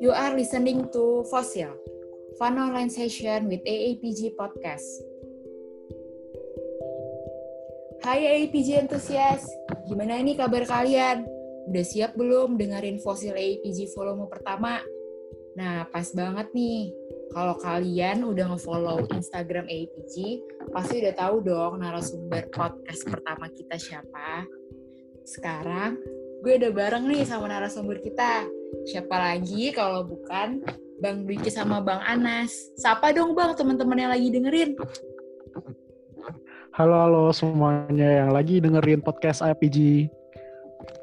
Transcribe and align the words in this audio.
You 0.00 0.08
are 0.08 0.32
listening 0.32 0.88
to 0.96 1.28
Fossil, 1.28 1.76
Fun 2.40 2.56
Online 2.56 2.88
Session 2.88 3.52
with 3.52 3.60
AAPG 3.60 4.40
Podcast. 4.40 4.88
Hai 8.00 8.24
AAPG 8.24 8.88
Enthusiast, 8.88 9.52
gimana 9.84 10.16
ini 10.16 10.32
kabar 10.32 10.64
kalian? 10.64 11.28
Udah 11.68 11.84
siap 11.84 12.16
belum 12.16 12.56
dengerin 12.56 12.96
Fossil 13.04 13.36
AAPG 13.36 13.92
volume 13.92 14.32
pertama? 14.32 14.80
Nah, 15.60 15.84
pas 15.92 16.08
banget 16.16 16.56
nih. 16.56 16.88
Kalau 17.36 17.60
kalian 17.60 18.24
udah 18.24 18.48
nge-follow 18.56 19.12
Instagram 19.12 19.68
AAPG, 19.68 20.40
pasti 20.72 21.04
udah 21.04 21.12
tahu 21.20 21.44
dong 21.44 21.84
narasumber 21.84 22.48
podcast 22.48 23.04
pertama 23.04 23.52
kita 23.52 23.76
siapa. 23.76 24.55
Sekarang 25.26 25.98
gue 26.46 26.54
udah 26.54 26.70
bareng 26.70 27.10
nih 27.10 27.26
sama 27.26 27.50
narasumber 27.50 27.98
kita. 27.98 28.46
Siapa 28.86 29.10
lagi 29.10 29.74
kalau 29.74 30.06
bukan 30.06 30.62
Bang 31.02 31.26
Dwiki 31.26 31.50
sama 31.50 31.82
Bang 31.82 31.98
Anas. 32.06 32.54
Sapa 32.78 33.10
dong 33.10 33.34
Bang 33.34 33.58
teman-teman 33.58 33.98
yang 33.98 34.14
lagi 34.14 34.30
dengerin. 34.30 34.78
Halo 36.78 36.94
halo 36.94 37.22
semuanya 37.34 38.22
yang 38.22 38.30
lagi 38.30 38.62
dengerin 38.62 39.02
podcast 39.02 39.42
IPG 39.42 40.06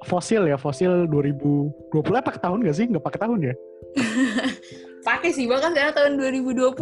Fosil 0.07 0.47
ya, 0.47 0.55
Fosil 0.55 1.03
2020 1.11 1.91
pakai 2.23 2.39
tahun 2.39 2.63
gak 2.63 2.77
sih? 2.79 2.87
Nggak 2.87 3.03
pakai 3.03 3.19
tahun 3.27 3.51
ya? 3.51 3.53
pakai 5.07 5.35
sih, 5.35 5.51
bahkan 5.51 5.75
sekarang 5.75 5.95
tahun 5.99 6.13
2020. 6.47 6.79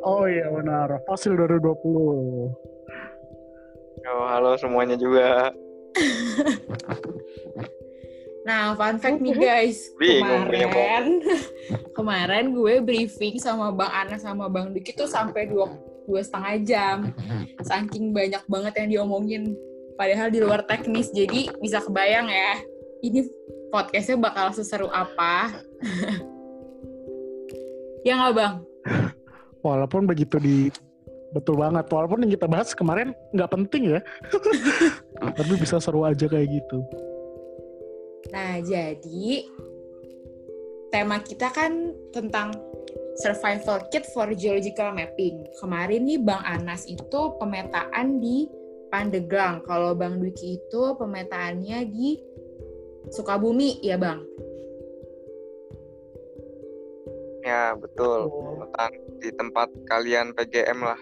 Oh 0.00 0.24
iya 0.24 0.48
benar, 0.48 0.96
Fosil 1.04 1.36
2020. 1.36 2.77
Oh, 4.06 4.26
halo 4.30 4.54
semuanya 4.54 4.94
juga. 4.94 5.50
nah, 8.46 8.78
fun 8.78 9.02
fact 9.02 9.18
nih 9.18 9.34
guys. 9.34 9.90
Bingung, 9.98 10.46
kemarin, 10.46 11.06
kemarin 11.96 12.54
gue 12.54 12.78
briefing 12.78 13.42
sama 13.42 13.74
Bang 13.74 13.90
Ana 13.90 14.16
sama 14.20 14.46
Bang 14.46 14.70
Diki 14.70 14.94
tuh 14.94 15.10
sampai 15.10 15.50
dua, 15.50 15.66
dua 16.06 16.20
setengah 16.22 16.54
jam. 16.62 16.96
Saking 17.58 18.14
banyak 18.14 18.42
banget 18.46 18.72
yang 18.84 18.88
diomongin. 18.88 19.58
Padahal 19.98 20.30
di 20.30 20.38
luar 20.38 20.62
teknis. 20.62 21.10
Jadi 21.10 21.50
bisa 21.58 21.82
kebayang 21.82 22.30
ya. 22.30 22.52
Ini 23.02 23.26
podcastnya 23.74 24.20
bakal 24.20 24.54
seseru 24.54 24.86
apa. 24.94 25.58
ya 28.06 28.14
nggak 28.14 28.34
Bang? 28.36 28.54
Walaupun 29.58 30.06
begitu 30.06 30.38
di 30.38 30.70
Betul 31.32 31.60
banget. 31.60 31.84
Walaupun 31.92 32.24
yang 32.24 32.32
kita 32.32 32.46
bahas 32.48 32.72
kemarin 32.72 33.12
nggak 33.36 33.52
penting 33.52 33.98
ya. 33.98 34.00
Tapi 35.38 35.52
bisa 35.60 35.76
seru 35.76 36.04
aja 36.08 36.24
kayak 36.24 36.48
gitu. 36.48 36.78
Nah, 38.32 38.60
jadi 38.60 39.44
tema 40.88 41.20
kita 41.20 41.52
kan 41.52 41.92
tentang 42.12 42.56
survival 43.20 43.82
kit 43.92 44.08
for 44.14 44.30
geological 44.32 44.94
mapping. 44.94 45.44
Kemarin 45.60 46.06
nih 46.06 46.20
Bang 46.22 46.42
Anas 46.46 46.86
itu 46.88 47.36
pemetaan 47.36 48.22
di 48.22 48.48
Pandeglang. 48.88 49.60
Kalau 49.68 49.92
Bang 49.92 50.22
Dwiki 50.22 50.56
itu 50.56 50.82
pemetaannya 50.96 51.84
di 51.92 52.16
Sukabumi 53.12 53.84
ya 53.84 54.00
Bang? 54.00 54.24
Ya, 57.44 57.72
betul. 57.76 58.28
Pemetaan 58.28 58.92
di 59.20 59.30
tempat 59.32 59.68
kalian 59.88 60.36
PGM 60.36 60.80
lah. 60.84 61.00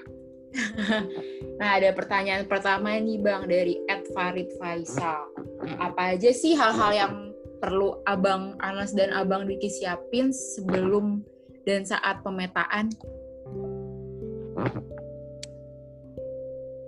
Nah, 1.61 1.71
ada 1.79 1.93
pertanyaan 1.93 2.45
pertama 2.49 2.97
nih 2.97 3.21
Bang 3.21 3.49
dari 3.49 3.81
Ed 3.89 4.09
Farid 4.13 4.51
Faisal. 4.57 5.29
Apa 5.81 6.17
aja 6.17 6.31
sih 6.33 6.57
hal-hal 6.57 6.93
yang 6.93 7.13
perlu 7.61 8.01
Abang 8.05 8.57
Anas 8.61 8.93
dan 8.93 9.13
Abang 9.17 9.49
Diki 9.49 9.69
siapin 9.69 10.33
sebelum 10.33 11.25
dan 11.65 11.83
saat 11.85 12.21
pemetaan? 12.23 12.93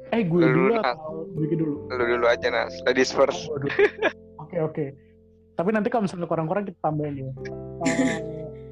Eh, 0.09 0.25
gue 0.25 0.41
dulu, 0.41 0.73
dulu 0.73 0.73
atau 0.81 1.29
Diki 1.37 1.57
dulu? 1.57 1.75
Lu 1.93 2.05
dulu 2.05 2.27
aja, 2.27 2.49
Nas. 2.49 2.73
Ladies 2.89 3.13
first. 3.13 3.49
Oke, 3.53 4.57
oh, 4.57 4.73
oke. 4.73 4.73
Okay, 4.73 4.89
Tapi 5.59 5.69
nanti 5.75 5.93
kalau 5.93 6.09
misalnya 6.09 6.25
kurang-kurang 6.25 6.65
kita 6.65 6.79
tambahin 6.81 7.29
ya. 7.29 7.31
Uh, 7.85 8.19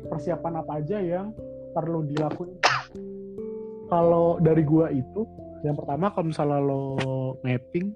persiapan 0.09 0.53
apa 0.65 0.73
aja 0.81 0.97
yang 1.03 1.35
perlu 1.77 2.07
dilakukan 2.09 2.66
kalau 3.87 4.39
dari 4.43 4.63
gua 4.63 4.91
itu 4.91 5.27
yang 5.65 5.77
pertama 5.77 6.13
kalau 6.13 6.27
misalnya 6.31 6.61
lo 6.63 6.85
mapping 7.43 7.91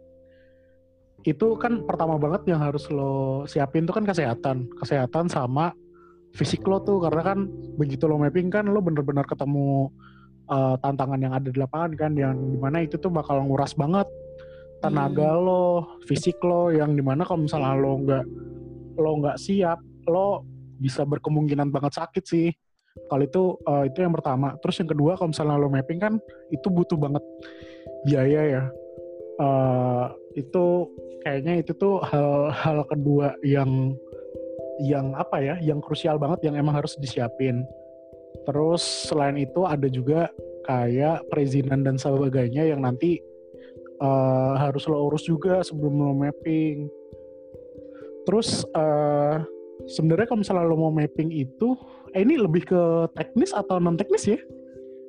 itu 1.28 1.46
kan 1.60 1.84
pertama 1.84 2.16
banget 2.16 2.48
yang 2.48 2.60
harus 2.64 2.88
lo 2.88 3.44
siapin 3.44 3.84
tuh 3.84 3.92
kan 3.92 4.08
kesehatan 4.08 4.72
kesehatan 4.80 5.28
sama 5.28 5.76
fisik 6.32 6.64
lo 6.64 6.80
tuh 6.80 7.04
karena 7.04 7.22
kan 7.22 7.38
begitu 7.76 8.08
lo 8.08 8.16
mapping 8.16 8.48
kan 8.48 8.64
lo 8.64 8.80
bener-bener 8.80 9.26
ketemu 9.28 9.92
uh, 10.48 10.74
tantangan 10.80 11.20
yang 11.20 11.32
ada 11.36 11.48
di 11.52 11.58
lapangan 11.60 11.92
kan 11.94 12.12
yang 12.16 12.34
di 12.34 12.58
mana 12.58 12.80
itu 12.80 12.96
tuh 12.96 13.12
bakal 13.12 13.44
nguras 13.44 13.76
banget 13.76 14.08
tenaga 14.80 15.36
hmm. 15.36 15.42
lo 15.44 15.64
fisik 16.08 16.40
lo 16.40 16.72
yang 16.72 16.96
di 16.96 17.04
mana 17.04 17.22
kalau 17.28 17.44
misalnya 17.44 17.76
lo 17.76 17.92
nggak 18.00 18.24
lo 18.96 19.10
nggak 19.20 19.36
siap 19.36 19.78
lo 20.08 20.42
bisa 20.80 21.04
berkemungkinan 21.04 21.68
banget 21.68 22.00
sakit 22.00 22.24
sih 22.24 22.48
kalau 23.06 23.22
itu 23.22 23.42
uh, 23.66 23.84
itu 23.86 23.98
yang 24.02 24.14
pertama. 24.14 24.58
Terus 24.62 24.82
yang 24.82 24.90
kedua 24.90 25.14
kalau 25.14 25.30
misalnya 25.30 25.56
lo 25.58 25.70
mapping 25.70 26.00
kan 26.02 26.14
itu 26.50 26.66
butuh 26.66 26.98
banget 26.98 27.24
biaya 28.06 28.40
ya. 28.46 28.62
Uh, 29.40 30.12
itu 30.36 30.90
kayaknya 31.24 31.64
itu 31.64 31.72
tuh 31.76 32.02
hal-hal 32.04 32.84
kedua 32.88 33.34
yang 33.46 33.94
yang 34.80 35.12
apa 35.12 35.38
ya, 35.40 35.54
yang 35.60 35.78
krusial 35.84 36.16
banget 36.16 36.50
yang 36.50 36.56
emang 36.56 36.76
harus 36.76 36.96
disiapin. 36.96 37.62
Terus 38.48 38.82
selain 39.08 39.36
itu 39.36 39.68
ada 39.68 39.86
juga 39.86 40.32
kayak 40.64 41.28
perizinan 41.28 41.84
dan 41.84 41.96
sebagainya 42.00 42.68
yang 42.68 42.84
nanti 42.84 43.20
uh, 44.00 44.56
harus 44.56 44.88
lo 44.88 45.08
urus 45.08 45.28
juga 45.28 45.60
sebelum 45.60 45.94
lo 46.00 46.14
mapping. 46.16 46.88
Terus 48.24 48.64
uh, 48.72 49.44
sebenarnya 49.88 50.26
kalau 50.28 50.40
misalnya 50.40 50.64
lo 50.68 50.76
mau 50.76 50.92
mapping 50.92 51.32
itu 51.32 51.76
eh, 52.14 52.22
ini 52.22 52.34
lebih 52.38 52.66
ke 52.66 52.82
teknis 53.14 53.50
atau 53.54 53.78
non 53.78 53.98
teknis 53.98 54.26
ya? 54.26 54.38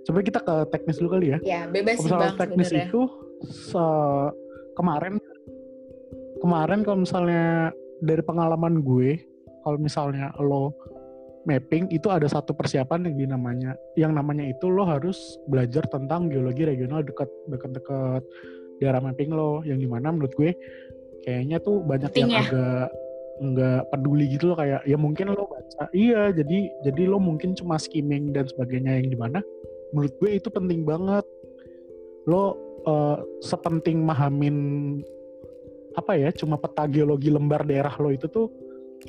Coba 0.07 0.25
kita 0.25 0.39
ke 0.41 0.55
teknis 0.73 0.97
dulu 0.97 1.17
kali 1.17 1.37
ya. 1.37 1.39
Ya, 1.45 1.61
bebas 1.69 2.01
sih 2.01 2.09
bang. 2.09 2.33
teknis 2.37 2.69
sebenernya. 2.73 2.89
itu 2.89 3.01
se 3.49 3.85
kemarin 4.77 5.21
kemarin 6.41 6.81
kalau 6.81 7.05
misalnya 7.05 7.69
dari 8.01 8.21
pengalaman 8.25 8.81
gue, 8.81 9.21
kalau 9.61 9.77
misalnya 9.77 10.33
lo 10.41 10.73
mapping 11.45 11.89
itu 11.89 12.05
ada 12.09 12.29
satu 12.29 12.53
persiapan 12.53 13.09
yang 13.09 13.33
namanya 13.33 13.73
yang 13.97 14.13
namanya 14.13 14.45
itu 14.45 14.69
lo 14.69 14.85
harus 14.85 15.17
belajar 15.49 15.81
tentang 15.89 16.29
geologi 16.29 16.65
regional 16.69 17.01
dekat 17.01 17.29
dekat 17.49 17.81
dekat 17.81 18.21
daerah 18.77 19.01
mapping 19.01 19.33
lo 19.33 19.65
yang 19.65 19.81
di 19.81 19.89
mana 19.89 20.13
menurut 20.13 20.33
gue 20.37 20.53
kayaknya 21.25 21.57
tuh 21.61 21.81
banyak 21.81 22.09
Penting 22.13 22.29
yang 22.29 22.33
ya? 22.33 22.41
agak 22.45 22.87
nggak 23.41 23.89
peduli 23.89 24.37
gitu 24.37 24.53
loh 24.53 24.57
kayak 24.61 24.85
ya 24.85 24.97
mungkin 25.01 25.33
lo 25.33 25.49
baca. 25.49 25.89
Iya 25.97 26.29
jadi 26.29 26.69
jadi 26.85 27.01
lo 27.09 27.17
mungkin 27.17 27.57
cuma 27.57 27.81
skimming 27.81 28.29
dan 28.29 28.45
sebagainya 28.45 29.01
yang 29.01 29.09
di 29.09 29.17
mana 29.17 29.41
menurut 29.91 30.13
gue 30.21 30.37
itu 30.37 30.47
penting 30.53 30.85
banget. 30.85 31.25
Lo 32.29 32.53
uh, 32.85 33.17
sepenting 33.41 34.05
mahamin 34.05 34.57
apa 35.97 36.15
ya 36.15 36.29
cuma 36.31 36.55
peta 36.55 36.85
geologi 36.85 37.33
lembar 37.33 37.65
daerah 37.65 37.91
lo 37.97 38.13
itu 38.13 38.29
tuh 38.29 38.47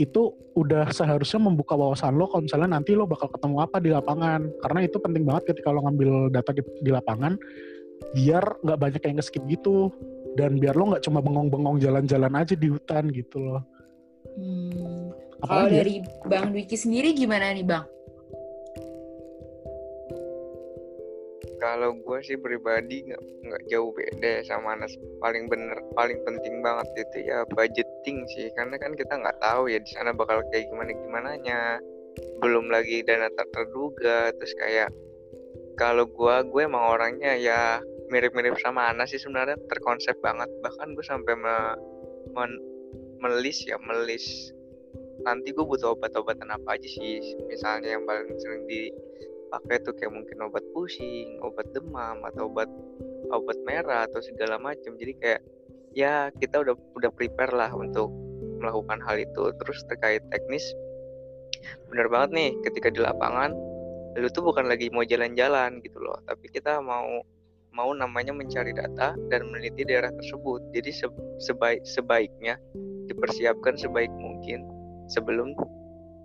itu 0.00 0.32
udah 0.56 0.88
seharusnya 0.88 1.38
membuka 1.38 1.76
wawasan 1.76 2.16
lo 2.16 2.24
kalau 2.24 2.48
misalnya 2.48 2.80
nanti 2.80 2.96
lo 2.96 3.04
bakal 3.04 3.28
ketemu 3.28 3.56
apa 3.60 3.76
di 3.84 3.92
lapangan. 3.92 4.48
Karena 4.64 4.80
itu 4.88 4.96
penting 4.96 5.28
banget 5.28 5.52
ketika 5.52 5.68
lo 5.68 5.84
ngambil 5.84 6.32
data 6.32 6.56
di, 6.56 6.90
lapangan 6.90 7.36
biar 8.16 8.64
nggak 8.64 8.78
banyak 8.80 9.02
yang 9.04 9.16
nge-skip 9.20 9.44
gitu. 9.44 9.92
Dan 10.32 10.56
biar 10.56 10.72
lo 10.72 10.96
nggak 10.96 11.04
cuma 11.04 11.20
bengong-bengong 11.20 11.76
jalan-jalan 11.84 12.32
aja 12.32 12.56
di 12.56 12.72
hutan 12.72 13.12
gitu 13.12 13.36
loh 13.36 13.60
Hmm. 14.36 15.12
Kalau 15.42 15.66
ya? 15.66 15.82
dari 15.82 15.94
Bang 16.30 16.54
Dwiki 16.54 16.78
sendiri 16.78 17.12
gimana 17.14 17.50
nih 17.50 17.66
Bang? 17.66 17.84
Kalau 21.62 21.94
gue 21.94 22.18
sih 22.26 22.38
pribadi 22.38 23.06
nggak 23.06 23.22
nggak 23.22 23.62
jauh 23.70 23.94
beda 23.94 24.42
sama 24.46 24.74
Anas 24.74 24.98
paling 25.22 25.46
bener 25.46 25.78
paling 25.94 26.18
penting 26.26 26.58
banget 26.58 26.86
itu 26.98 27.30
ya 27.30 27.46
budgeting 27.54 28.26
sih 28.34 28.50
karena 28.58 28.74
kan 28.82 28.98
kita 28.98 29.14
nggak 29.14 29.38
tahu 29.38 29.70
ya 29.70 29.78
di 29.78 29.90
sana 29.94 30.10
bakal 30.10 30.42
kayak 30.50 30.66
gimana 30.66 30.90
gimana 30.90 31.30
nya 31.38 31.78
belum 32.42 32.66
lagi 32.66 33.06
dana 33.06 33.30
tak 33.38 33.46
terduga 33.54 34.34
terus 34.34 34.54
kayak 34.58 34.90
kalau 35.78 36.04
gue 36.06 36.34
gue 36.50 36.62
emang 36.66 36.98
orangnya 36.98 37.38
ya 37.38 37.78
mirip-mirip 38.12 38.58
sama 38.60 38.92
Anas 38.92 39.14
sih 39.14 39.22
sebenarnya 39.22 39.56
terkonsep 39.70 40.18
banget 40.20 40.50
bahkan 40.60 40.92
gue 40.92 41.06
sampai 41.06 41.34
me, 41.38 41.56
men, 42.36 42.52
melis 43.22 43.62
ya 43.62 43.78
melis. 43.78 44.50
Nanti 45.22 45.54
gue 45.54 45.62
butuh 45.62 45.94
obat-obatan 45.94 46.50
apa 46.50 46.74
aja 46.74 46.88
sih? 46.90 47.22
Misalnya 47.46 47.94
yang 47.94 48.02
paling 48.02 48.34
sering 48.42 48.66
dipakai 48.66 49.78
tuh 49.86 49.94
kayak 49.94 50.10
mungkin 50.10 50.42
obat 50.42 50.66
pusing 50.74 51.38
obat 51.46 51.70
demam 51.70 52.18
atau 52.26 52.50
obat 52.50 52.66
obat 53.30 53.56
merah 53.62 54.10
atau 54.10 54.18
segala 54.18 54.58
macam 54.58 54.98
jadi 54.98 55.14
kayak 55.22 55.40
ya 55.94 56.28
kita 56.42 56.66
udah 56.66 56.74
udah 56.98 57.10
prepare 57.14 57.54
lah 57.54 57.70
untuk 57.70 58.10
melakukan 58.58 58.98
hal 59.06 59.22
itu. 59.22 59.54
Terus 59.62 59.78
terkait 59.86 60.22
teknis 60.34 60.66
benar 61.86 62.10
banget 62.10 62.30
nih 62.34 62.50
ketika 62.66 62.90
di 62.90 62.98
lapangan 62.98 63.54
lu 64.18 64.28
tuh 64.28 64.44
bukan 64.44 64.66
lagi 64.66 64.90
mau 64.90 65.06
jalan-jalan 65.06 65.78
gitu 65.86 66.02
loh. 66.02 66.18
Tapi 66.26 66.50
kita 66.50 66.82
mau 66.82 67.22
mau 67.72 67.90
namanya 67.96 68.36
mencari 68.36 68.76
data 68.76 69.16
dan 69.32 69.40
meneliti 69.48 69.88
daerah 69.88 70.12
tersebut. 70.12 70.60
Jadi 70.76 70.90
se 70.92 71.06
sebaik 71.40 71.80
sebaiknya 71.88 72.60
dipersiapkan 73.12 73.76
sebaik 73.76 74.10
mungkin 74.16 74.64
sebelum 75.12 75.52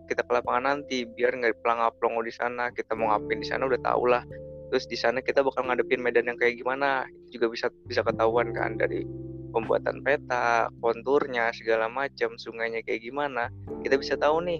kita 0.07 0.23
ke 0.23 0.31
lapangan 0.31 0.63
nanti 0.79 1.03
biar 1.03 1.35
nggak 1.35 1.59
pelangap 1.61 1.93
pelongo 1.99 2.23
di 2.23 2.31
sana 2.31 2.71
kita 2.71 2.95
mau 2.95 3.11
ngapain 3.11 3.43
di 3.43 3.47
sana 3.47 3.67
udah 3.67 3.79
tau 3.83 4.03
lah. 4.07 4.23
Terus 4.67 4.87
di 4.87 4.97
sana 4.99 5.23
kita 5.23 5.43
bakal 5.43 5.67
ngadepin 5.67 6.03
medan 6.03 6.27
yang 6.27 6.39
kayak 6.39 6.59
gimana 6.59 7.07
itu 7.27 7.39
juga 7.39 7.51
bisa 7.51 7.67
bisa 7.87 8.01
ketahuan 8.03 8.51
kan 8.55 8.75
dari 8.79 9.03
pembuatan 9.51 10.03
peta 10.03 10.67
konturnya 10.83 11.51
segala 11.55 11.87
macam 11.87 12.35
sungainya 12.39 12.83
kayak 12.83 13.03
gimana. 13.03 13.51
Kita 13.83 13.99
bisa 13.99 14.15
tahu 14.19 14.43
nih 14.43 14.59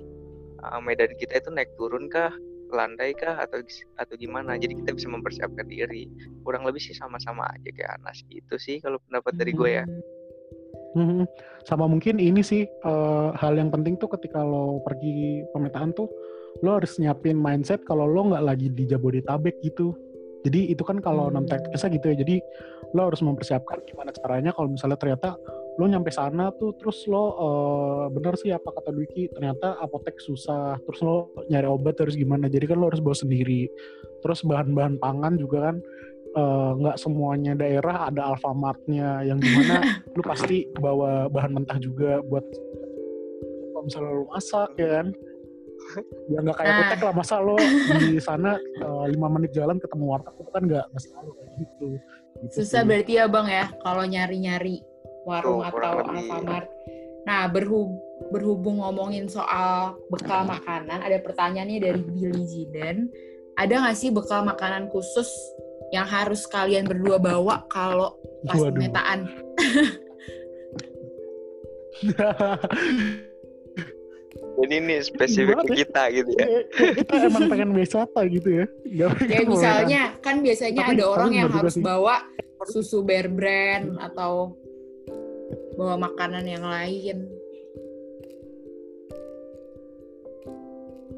uh, 0.63 0.79
medan 0.83 1.11
kita 1.15 1.39
itu 1.39 1.49
naik 1.51 1.71
turun 1.79 2.07
kah 2.11 2.31
landai 2.71 3.15
kah 3.15 3.39
atau 3.39 3.63
atau 3.99 4.15
gimana. 4.19 4.59
Jadi 4.59 4.79
kita 4.83 4.95
bisa 4.95 5.07
mempersiapkan 5.11 5.67
diri. 5.67 6.07
Kurang 6.43 6.67
lebih 6.67 6.83
sih 6.83 6.95
sama-sama 6.95 7.47
aja 7.51 7.67
kayak 7.71 7.99
Anas. 7.99 8.23
Gitu 8.27 8.55
sih 8.59 8.79
kalau 8.83 8.99
pendapat 9.07 9.35
dari 9.39 9.51
gue 9.55 9.71
ya 9.83 9.85
Hmm. 10.97 11.29
Sama 11.61 11.85
mungkin 11.85 12.17
ini 12.17 12.41
sih 12.41 12.65
uh, 12.81 13.29
hal 13.37 13.53
yang 13.53 13.69
penting 13.69 14.01
tuh 14.01 14.09
ketika 14.17 14.41
lo 14.41 14.81
pergi 14.81 15.45
pemetaan 15.53 15.93
tuh 15.93 16.09
lo 16.65 16.81
harus 16.81 16.97
nyiapin 16.97 17.37
mindset 17.37 17.85
kalau 17.85 18.09
lo 18.09 18.33
nggak 18.33 18.41
lagi 18.41 18.73
di 18.73 18.89
Jabodetabek 18.89 19.61
gitu. 19.61 19.93
Jadi 20.41 20.73
itu 20.73 20.81
kan 20.81 20.97
kalau 20.97 21.29
non 21.29 21.45
teknisnya 21.45 21.93
gitu 22.01 22.05
ya. 22.09 22.15
Jadi 22.25 22.35
lo 22.97 23.13
harus 23.13 23.21
mempersiapkan 23.21 23.83
gimana 23.85 24.09
caranya 24.15 24.49
kalau 24.55 24.73
misalnya 24.73 24.97
ternyata 24.97 25.37
lo 25.77 25.85
nyampe 25.85 26.09
sana 26.09 26.49
tuh 26.57 26.73
terus 26.81 27.05
lo 27.05 27.37
uh, 27.37 28.05
bener 28.09 28.33
sih 28.33 28.49
apa 28.49 28.73
kata 28.73 28.89
Dwiki 28.89 29.29
ternyata 29.29 29.77
apotek 29.77 30.17
susah 30.17 30.81
terus 30.81 30.99
lo 31.05 31.29
nyari 31.53 31.69
obat 31.69 32.01
harus 32.01 32.17
gimana 32.17 32.49
jadi 32.49 32.73
kan 32.73 32.81
lo 32.81 32.89
harus 32.89 32.97
bawa 32.97 33.13
sendiri 33.13 33.69
terus 34.25 34.41
bahan-bahan 34.41 34.97
pangan 34.97 35.37
juga 35.37 35.69
kan 35.69 35.77
nggak 36.77 36.97
uh, 36.97 37.01
semuanya 37.01 37.57
daerah 37.57 38.13
ada 38.13 38.29
Alfamartnya 38.33 39.25
yang 39.25 39.41
di 39.41 39.49
mana 39.57 39.81
lu 40.15 40.21
pasti 40.21 40.69
bawa 40.77 41.25
bahan 41.33 41.51
mentah 41.57 41.81
juga 41.81 42.21
buat 42.29 42.45
kalau 43.73 43.83
misalnya 43.85 44.11
lu 44.13 44.25
masak 44.29 44.69
ya 44.77 44.89
kan? 45.01 45.07
Ya 46.27 46.37
nggak 46.41 46.57
kayak 46.57 46.73
kutek 46.77 47.01
lah 47.05 47.13
masa 47.13 47.35
lo 47.37 47.55
di 48.01 48.21
sana 48.21 48.57
lima 49.07 49.27
uh, 49.29 49.31
menit 49.33 49.53
jalan 49.53 49.77
ketemu 49.77 50.03
warteg 50.09 50.35
itu 50.37 50.51
kan 50.51 50.63
nggak 50.65 50.85
nggak 50.89 51.01
selalu 51.05 51.31
kayak 51.37 51.51
gitu, 51.57 51.87
gitu 52.43 52.53
susah 52.57 52.81
sih. 52.81 52.87
berarti 52.89 53.13
ya 53.17 53.25
bang 53.29 53.47
ya 53.47 53.65
kalau 53.85 54.03
nyari-nyari 54.03 54.75
warung 55.25 55.61
oh, 55.61 55.67
atau 55.67 56.05
Alfamart. 56.05 56.67
Nah 57.27 57.45
berhub 57.51 57.91
berhubung 58.33 58.81
ngomongin 58.81 59.29
soal 59.29 59.95
bekal 60.09 60.45
makanan 60.49 61.01
ada 61.01 61.17
pertanyaan 61.21 61.69
nih 61.69 61.79
dari 61.81 62.01
Billy 62.01 62.43
Zidan 62.45 63.07
ada 63.57 63.73
nggak 63.85 63.97
sih 63.97 64.09
bekal 64.09 64.41
makanan 64.45 64.89
khusus 64.89 65.29
yang 65.95 66.07
harus 66.07 66.43
kalian 66.47 66.87
berdua 66.87 67.19
bawa 67.19 67.63
kalau 67.71 68.19
pas 68.43 68.59
Waduh. 68.59 68.75
pemetaan? 68.75 69.19
Jadi 74.57 74.73
ini 74.73 74.97
spesifik 75.05 75.61
ke 75.69 75.73
ya? 75.73 75.77
kita 75.85 76.03
gitu 76.13 76.31
ya. 76.33 76.47
Kita 76.97 77.13
emang 77.29 77.45
pengen 77.45 77.71
wisata 77.77 78.25
gitu 78.25 78.65
ya. 78.65 78.65
ya 78.89 79.07
misalnya 79.45 80.17
kan 80.17 80.41
biasanya 80.41 80.81
tapi, 80.81 80.97
ada 80.97 81.05
orang 81.05 81.31
yang 81.33 81.49
harus 81.53 81.77
sih. 81.77 81.85
bawa 81.85 82.25
susu 82.65 83.05
bear 83.05 83.29
brand 83.29 84.01
atau 84.01 84.57
bawa 85.77 86.09
makanan 86.09 86.45
yang 86.49 86.65
lain. 86.65 87.29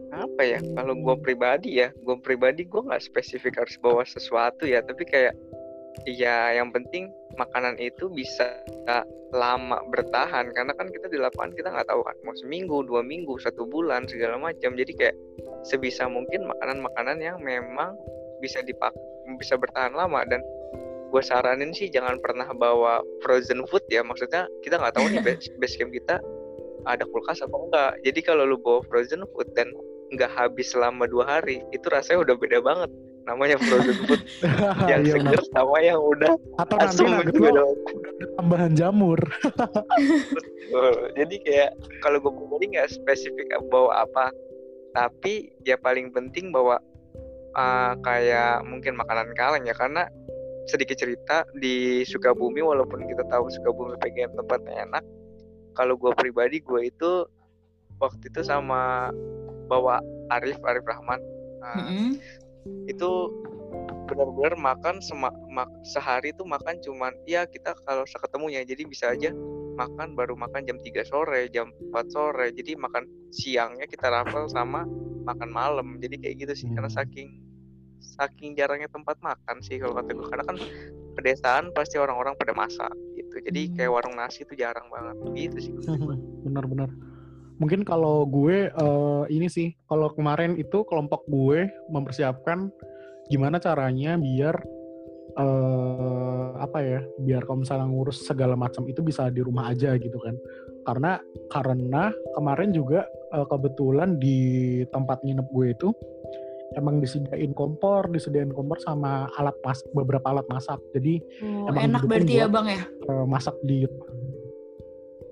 Apa 0.10 0.42
ya 0.42 0.60
kalau 0.74 0.98
gue 0.98 1.16
pribadi 1.22 1.82
ya 1.82 1.94
gue 1.94 2.18
pribadi 2.22 2.66
gue 2.66 2.82
nggak 2.82 3.04
spesifik 3.04 3.62
harus 3.62 3.78
bawa 3.78 4.02
sesuatu 4.02 4.66
ya 4.66 4.82
tapi 4.82 5.06
kayak 5.06 5.38
ya 6.06 6.56
yang 6.56 6.74
penting 6.74 7.14
makanan 7.38 7.78
itu 7.78 8.10
bisa 8.12 8.64
lama 9.30 9.78
bertahan 9.94 10.50
karena 10.50 10.74
kan 10.74 10.90
kita 10.90 11.06
di 11.10 11.22
lapangan 11.22 11.54
kita 11.54 11.70
nggak 11.70 11.88
tahu 11.88 12.02
kan 12.02 12.16
mau 12.26 12.34
seminggu 12.34 12.82
dua 12.86 13.06
minggu 13.06 13.38
satu 13.38 13.66
bulan 13.70 14.10
segala 14.10 14.42
macam. 14.42 14.74
Jadi 14.74 14.92
kayak 14.98 15.16
sebisa 15.66 16.10
mungkin 16.10 16.50
makanan-makanan 16.50 17.22
yang 17.22 17.38
memang 17.42 17.94
bisa 18.42 18.66
dipak 18.66 18.94
bisa 19.38 19.56
bertahan 19.56 19.94
lama. 19.94 20.26
Dan 20.26 20.42
gue 21.14 21.22
saranin 21.22 21.74
sih 21.74 21.94
jangan 21.94 22.18
pernah 22.22 22.50
bawa 22.54 23.02
frozen 23.22 23.66
food 23.70 23.86
ya 23.90 24.02
maksudnya 24.02 24.50
kita 24.66 24.78
nggak 24.82 24.98
tahu 24.98 25.06
nih 25.10 25.22
base, 25.26 25.50
base 25.62 25.78
camp 25.78 25.94
kita 25.94 26.18
ada 26.90 27.06
kulkas 27.06 27.46
apa 27.46 27.54
enggak. 27.56 27.92
Jadi 28.02 28.20
kalau 28.26 28.50
lu 28.50 28.58
bawa 28.58 28.82
frozen 28.90 29.22
food 29.38 29.50
dan 29.54 29.70
nggak 30.14 30.32
habis 30.34 30.74
selama 30.74 31.06
dua 31.06 31.40
hari 31.40 31.62
itu 31.76 31.86
rasanya 31.90 32.26
udah 32.26 32.36
beda 32.38 32.60
banget. 32.62 32.92
Namanya 33.28 33.62
frozen 33.62 33.98
food. 34.10 34.22
Yang 34.90 35.02
iya, 35.06 35.14
seger 35.22 35.42
sama 35.54 35.78
yang 35.86 36.02
udah 36.02 36.34
atau 36.58 36.76
nanti 36.82 37.04
nugget 37.06 37.36
beda 37.38 37.62
tambahan 38.42 38.72
jamur. 38.74 39.20
Jadi 41.14 41.36
kayak 41.46 41.72
kalau 42.02 42.18
gue 42.24 42.34
pribadi 42.34 42.66
nggak 42.74 42.90
spesifik 42.90 43.54
bawa 43.70 44.08
apa. 44.08 44.34
Tapi 44.98 45.54
ya 45.62 45.78
paling 45.78 46.10
penting 46.10 46.50
bawa 46.50 46.82
uh, 47.54 47.94
kayak 48.02 48.66
mungkin 48.66 48.98
makanan 48.98 49.30
kaleng 49.38 49.70
ya. 49.70 49.78
Karena 49.78 50.10
sedikit 50.66 50.98
cerita 50.98 51.46
di 51.54 52.02
Sukabumi 52.10 52.66
walaupun 52.66 53.06
kita 53.06 53.22
tahu 53.30 53.46
Sukabumi 53.54 53.94
pengen 54.02 54.34
tempatnya 54.34 54.90
enak 54.90 55.06
kalau 55.80 55.96
gue 55.96 56.12
pribadi 56.12 56.60
gue 56.60 56.92
itu 56.92 57.24
waktu 58.04 58.28
itu 58.28 58.42
sama 58.44 59.12
bawa 59.70 60.02
Arif 60.34 60.58
Arif 60.66 60.84
Rahman 60.84 61.22
nah, 61.62 61.78
mm-hmm. 61.78 62.10
itu 62.90 63.10
benar-benar 64.10 64.58
makan 64.58 64.98
sema- 65.06 65.38
mak- 65.54 65.72
sehari 65.86 66.34
tuh 66.34 66.50
makan 66.50 66.82
cuman 66.82 67.14
ya 67.30 67.46
kita 67.46 67.78
kalau 67.86 68.04
seketemunya 68.10 68.66
jadi 68.66 68.84
bisa 68.90 69.14
aja 69.14 69.30
makan 69.78 70.18
baru 70.18 70.34
makan 70.36 70.66
jam 70.66 70.76
3 70.82 71.06
sore 71.08 71.48
jam 71.54 71.72
4 71.94 72.10
sore 72.10 72.52
jadi 72.52 72.76
makan 72.76 73.06
siangnya 73.32 73.86
kita 73.86 74.10
rapel 74.10 74.50
sama 74.50 74.84
makan 75.24 75.50
malam 75.54 76.02
jadi 76.02 76.18
kayak 76.20 76.36
gitu 76.44 76.54
sih 76.66 76.68
karena 76.74 76.90
hmm. 76.90 76.98
saking 77.00 77.30
saking 78.02 78.52
jarangnya 78.58 78.90
tempat 78.92 79.16
makan 79.22 79.62
sih 79.64 79.78
kalau 79.80 79.96
kata 79.96 80.12
gue 80.12 80.28
karena 80.28 80.44
kan 80.44 80.58
pedesaan 81.16 81.64
pasti 81.72 81.96
orang-orang 82.02 82.36
pada 82.36 82.52
masak 82.52 82.92
gitu 83.16 83.40
jadi 83.46 83.62
kayak 83.78 83.90
hmm. 83.92 83.96
warung 83.96 84.16
nasi 84.18 84.44
itu 84.44 84.58
jarang 84.58 84.88
banget 84.92 85.16
gitu 85.38 85.58
sih 85.62 85.74
benar-benar 86.48 86.90
mungkin 87.60 87.84
kalau 87.84 88.24
gue 88.24 88.72
uh, 88.72 89.28
ini 89.28 89.52
sih 89.52 89.76
kalau 89.92 90.10
kemarin 90.16 90.56
itu 90.56 90.88
kelompok 90.88 91.28
gue 91.28 91.68
mempersiapkan 91.92 92.72
gimana 93.28 93.60
caranya 93.60 94.16
biar 94.16 94.56
uh, 95.36 96.56
apa 96.58 96.80
ya 96.82 97.02
biar 97.20 97.44
kalau 97.44 97.62
misalnya 97.62 97.88
ngurus 97.92 98.24
segala 98.24 98.56
macam 98.56 98.88
itu 98.88 99.04
bisa 99.04 99.28
di 99.30 99.44
rumah 99.44 99.70
aja 99.76 100.00
gitu 100.00 100.18
kan 100.24 100.40
karena 100.88 101.20
karena 101.52 102.16
kemarin 102.34 102.72
juga 102.72 103.04
uh, 103.36 103.46
kebetulan 103.46 104.18
di 104.18 104.82
tempat 104.90 105.20
nginep 105.28 105.48
gue 105.52 105.68
itu 105.76 105.92
emang 106.78 107.02
disediain 107.02 107.50
kompor, 107.58 108.06
disediain 108.14 108.54
kompor 108.54 108.78
sama 108.78 109.26
alat 109.42 109.58
mas 109.66 109.82
beberapa 109.98 110.30
alat 110.30 110.46
masak. 110.54 110.78
Jadi 110.94 111.18
oh, 111.42 111.66
emang 111.74 111.90
enak 111.90 112.04
berarti 112.06 112.34
ya 112.38 112.46
bang 112.46 112.68
ya. 112.78 112.82
masak 113.26 113.58
di 113.66 113.90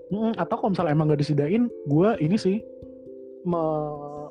Hmm, 0.08 0.32
atau 0.40 0.56
kalau 0.56 0.72
misalnya 0.72 0.96
emang 0.96 1.12
gak 1.12 1.20
disediain, 1.20 1.68
gue 1.68 2.10
ini 2.24 2.38
sih 2.40 2.58
me 3.48 3.64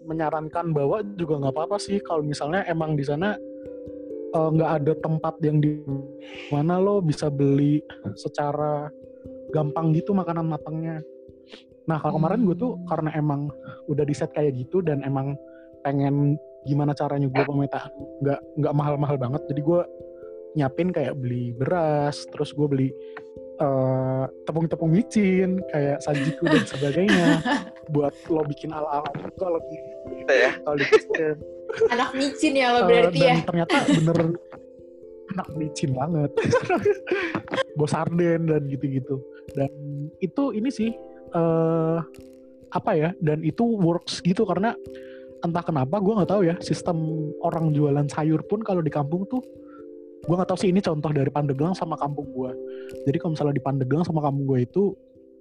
menyarankan 0.07 0.71
bahwa 0.71 1.03
juga 1.19 1.35
nggak 1.43 1.55
apa-apa 1.57 1.77
sih 1.83 1.99
kalau 1.99 2.23
misalnya 2.23 2.63
emang 2.71 2.95
di 2.95 3.03
sana 3.03 3.35
eh, 4.31 4.49
nggak 4.55 4.71
uh, 4.71 4.77
ada 4.79 4.93
tempat 5.03 5.35
yang 5.43 5.59
di 5.59 5.83
mana 6.55 6.79
lo 6.79 7.03
bisa 7.03 7.27
beli 7.27 7.83
secara 8.15 8.87
gampang 9.51 9.91
gitu 9.99 10.15
makanan 10.15 10.47
matangnya. 10.47 11.03
Nah 11.91 11.99
kalau 11.99 12.23
kemarin 12.23 12.47
gue 12.47 12.55
tuh 12.55 12.79
hmm. 12.79 12.87
karena 12.87 13.11
emang 13.19 13.51
udah 13.91 14.05
di 14.07 14.15
set 14.15 14.31
kayak 14.31 14.55
gitu 14.55 14.79
dan 14.79 15.03
emang 15.03 15.35
pengen 15.83 16.39
gimana 16.67 16.95
caranya 16.95 17.31
gue 17.31 17.43
pemetaan 17.47 17.91
nggak 18.23 18.41
nggak 18.63 18.75
mahal-mahal 18.75 19.17
banget, 19.19 19.43
jadi 19.51 19.61
gue 19.63 19.81
nyiapin 20.57 20.89
kayak 20.91 21.15
beli 21.15 21.55
beras, 21.55 22.27
terus 22.31 22.51
gue 22.51 22.67
beli 22.67 22.89
uh, 23.61 24.25
tepung-tepung 24.45 24.91
micin 24.93 25.61
kayak 25.73 25.99
sajiku 26.05 26.45
dan 26.49 26.65
sebagainya. 26.65 27.29
Buat 27.95 28.15
lo 28.29 28.43
bikin 28.43 28.75
ala-ala 28.75 29.07
kalau 29.39 29.61
gitu 29.71 30.33
ya. 30.33 30.51
Kalau 30.63 30.79
anak 31.93 32.11
micin 32.17 32.53
ya 32.57 32.69
lo 32.75 32.81
berarti 32.89 33.19
uh, 33.21 33.25
dan 33.25 33.31
ya 33.31 33.37
ternyata 33.47 33.77
bener 33.91 34.19
anak 35.37 35.49
micin 35.55 35.91
banget. 35.95 36.31
Bos 37.79 37.93
sarden 37.93 38.49
dan 38.49 38.63
gitu-gitu. 38.67 39.21
Dan 39.55 39.71
itu 40.19 40.45
ini 40.57 40.71
sih 40.73 40.91
uh, 41.37 42.01
apa 42.75 42.93
ya 42.99 43.11
dan 43.23 43.41
itu 43.47 43.63
works 43.63 44.21
gitu 44.21 44.43
karena 44.45 44.75
entah 45.45 45.63
kenapa 45.63 46.01
gue 46.03 46.17
nggak 46.17 46.31
tahu 46.33 46.43
ya 46.45 46.57
sistem 46.59 47.31
orang 47.45 47.71
jualan 47.71 48.09
sayur 48.11 48.43
pun 48.45 48.65
kalau 48.65 48.83
di 48.83 48.91
kampung 48.91 49.29
tuh 49.29 49.41
gue 50.25 50.35
nggak 50.35 50.49
tahu 50.49 50.59
sih 50.59 50.73
ini 50.73 50.81
contoh 50.81 51.13
dari 51.13 51.29
Pandeglang 51.29 51.77
sama 51.77 51.95
kampung 52.01 52.27
gue 52.33 52.51
jadi 53.05 53.17
kalau 53.21 53.37
misalnya 53.37 53.55
di 53.59 53.65
Pandeglang 53.65 54.05
sama 54.07 54.25
kampung 54.25 54.45
gue 54.49 54.59
itu 54.65 54.83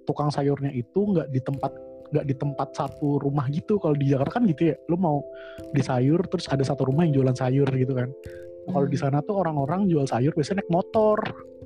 tukang 0.06 0.30
sayurnya 0.30 0.70
itu 0.70 1.00
nggak 1.02 1.28
di 1.34 1.40
tempat 1.42 1.72
nggak 2.06 2.26
di 2.26 2.34
tempat 2.38 2.68
satu 2.70 3.18
rumah 3.18 3.50
gitu. 3.50 3.82
Kalau 3.82 3.98
di 3.98 4.06
Jakarta 4.14 4.38
kan 4.38 4.46
gitu 4.46 4.72
ya 4.72 4.76
lu 4.86 4.96
mau 4.96 5.26
di 5.74 5.82
sayur 5.82 6.22
terus 6.30 6.46
ada 6.46 6.62
satu 6.62 6.86
rumah 6.86 7.02
yang 7.02 7.20
jualan 7.20 7.36
sayur 7.36 7.66
gitu 7.74 7.92
kan. 7.92 8.08
Nah, 8.66 8.70
kalau 8.74 8.86
di 8.86 8.98
Hmm. 8.98 9.10
sana 9.10 9.18
tuh 9.22 9.42
orang-orang 9.42 9.90
jual 9.90 10.06
sayur 10.06 10.30
biasanya 10.34 10.62
naik 10.62 10.70
motor. 10.70 11.18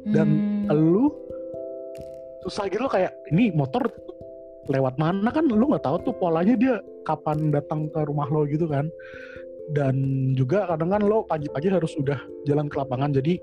Dan 0.09 0.29
Hmm. 0.69 0.73
lu 0.73 1.12
susah 2.49 2.73
gitu 2.73 2.88
loh, 2.88 2.93
kayak 2.93 3.12
ini 3.37 3.52
motor 3.52 3.85
lewat 4.69 4.97
mana 4.97 5.29
kan? 5.29 5.45
Lu 5.45 5.69
nggak 5.69 5.85
tahu 5.85 5.97
tuh 6.09 6.14
polanya 6.17 6.57
dia 6.57 6.81
kapan 7.05 7.52
datang 7.52 7.93
ke 7.93 8.00
rumah 8.05 8.29
lo 8.29 8.49
gitu 8.49 8.69
kan 8.69 8.88
dan 9.71 9.95
juga 10.35 10.67
kadang 10.67 10.91
kan 10.91 11.03
lo 11.03 11.23
pagi-pagi 11.25 11.71
harus 11.71 11.95
udah 11.95 12.19
jalan 12.43 12.67
ke 12.67 12.77
lapangan 12.77 13.15
jadi 13.15 13.39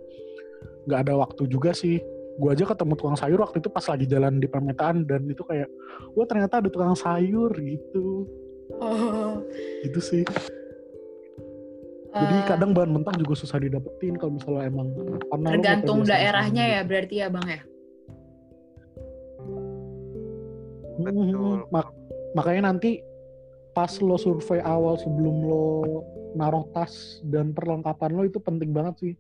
nggak 0.86 1.00
ada 1.03 1.13
waktu 1.15 1.48
juga 1.48 1.72
sih 1.72 2.00
gua 2.38 2.53
aja 2.53 2.67
ketemu 2.67 2.93
tukang 2.96 3.15
sayur 3.15 3.39
waktu 3.39 3.57
itu 3.57 3.67
pas 3.67 3.84
lagi 3.84 4.05
jalan 4.05 4.38
di 4.38 4.46
permetaan 4.46 5.03
dan 5.03 5.25
itu 5.25 5.41
kayak 5.41 5.67
wah 6.13 6.27
ternyata 6.27 6.60
ada 6.60 6.69
tukang 6.69 6.93
sayur 6.93 7.51
gitu 7.55 8.27
Oh. 8.67 9.39
gitu 9.79 10.03
sih 10.03 10.24
jadi 12.12 12.36
Eh, 12.36 12.46
kadang 12.46 12.75
bahan 12.75 12.91
mentah 12.91 13.15
juga 13.15 13.31
susah 13.34 13.63
didapetin 13.63 14.19
kalau 14.19 14.36
misalnya 14.36 14.67
emang 14.67 14.88
tergantung 15.46 16.03
daerahnya 16.03 16.63
ya 16.67 16.79
gitu. 16.81 16.89
berarti 16.89 17.15
ya 17.15 17.27
bang 17.29 17.48
ya. 17.48 17.62
Betul. 20.98 21.13
Hmm, 21.13 21.62
mak- 21.69 21.93
makanya 22.34 22.74
nanti 22.74 23.00
pas 23.72 23.91
lo 24.01 24.17
survei 24.17 24.60
awal 24.60 24.98
sebelum 24.98 25.46
lo 25.46 26.01
naruh 26.34 26.67
tas 26.72 26.91
dan 27.24 27.51
perlengkapan 27.51 28.12
lo 28.12 28.24
itu 28.24 28.38
penting 28.38 28.72
banget 28.72 28.96
sih 28.98 29.13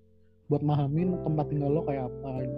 buat 0.47 0.59
mahamin 0.59 1.15
tempat 1.21 1.45
tinggal 1.47 1.71
lo 1.71 1.81
kayak 1.83 2.07
apa 2.07 2.31
gitu. 2.41 2.57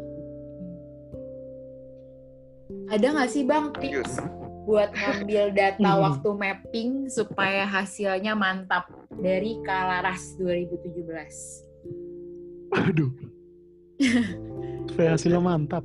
Ada 2.87 3.07
nggak 3.11 3.29
sih 3.29 3.43
bang 3.43 3.65
tips 3.75 4.13
buat 4.63 4.93
ngambil 4.93 5.43
data 5.51 5.81
Hmm. 5.89 6.01
waktu 6.05 6.29
mapping 6.31 6.89
supaya 7.07 7.65
hasilnya 7.65 8.33
mantap 8.33 8.85
dari 9.11 9.57
Kalaras 9.61 10.37
2017? 10.37 11.65
Aduh. 12.71 13.09
Supaya 14.87 15.13
hasilnya 15.13 15.41
mantap. 15.41 15.81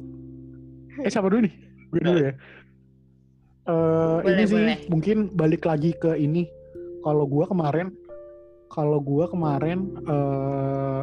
Eh 0.98 1.08
siapa 1.08 1.26
dulu 1.26 1.48
nih? 1.48 1.54
Gue 1.88 2.00
dulu 2.00 2.20
ya. 2.20 2.32
Eh 3.64 4.16
Boleh, 4.20 4.32
ini 4.36 4.42
sih 4.44 4.54
boleh. 4.54 4.76
mungkin 4.86 5.16
balik 5.32 5.64
lagi 5.64 5.90
ke 5.94 6.14
ini. 6.14 6.44
Kalau 7.00 7.24
gua 7.24 7.44
kemarin, 7.44 7.92
kalau 8.74 8.98
gua 8.98 9.30
kemarin, 9.30 9.94
eh 10.04 11.00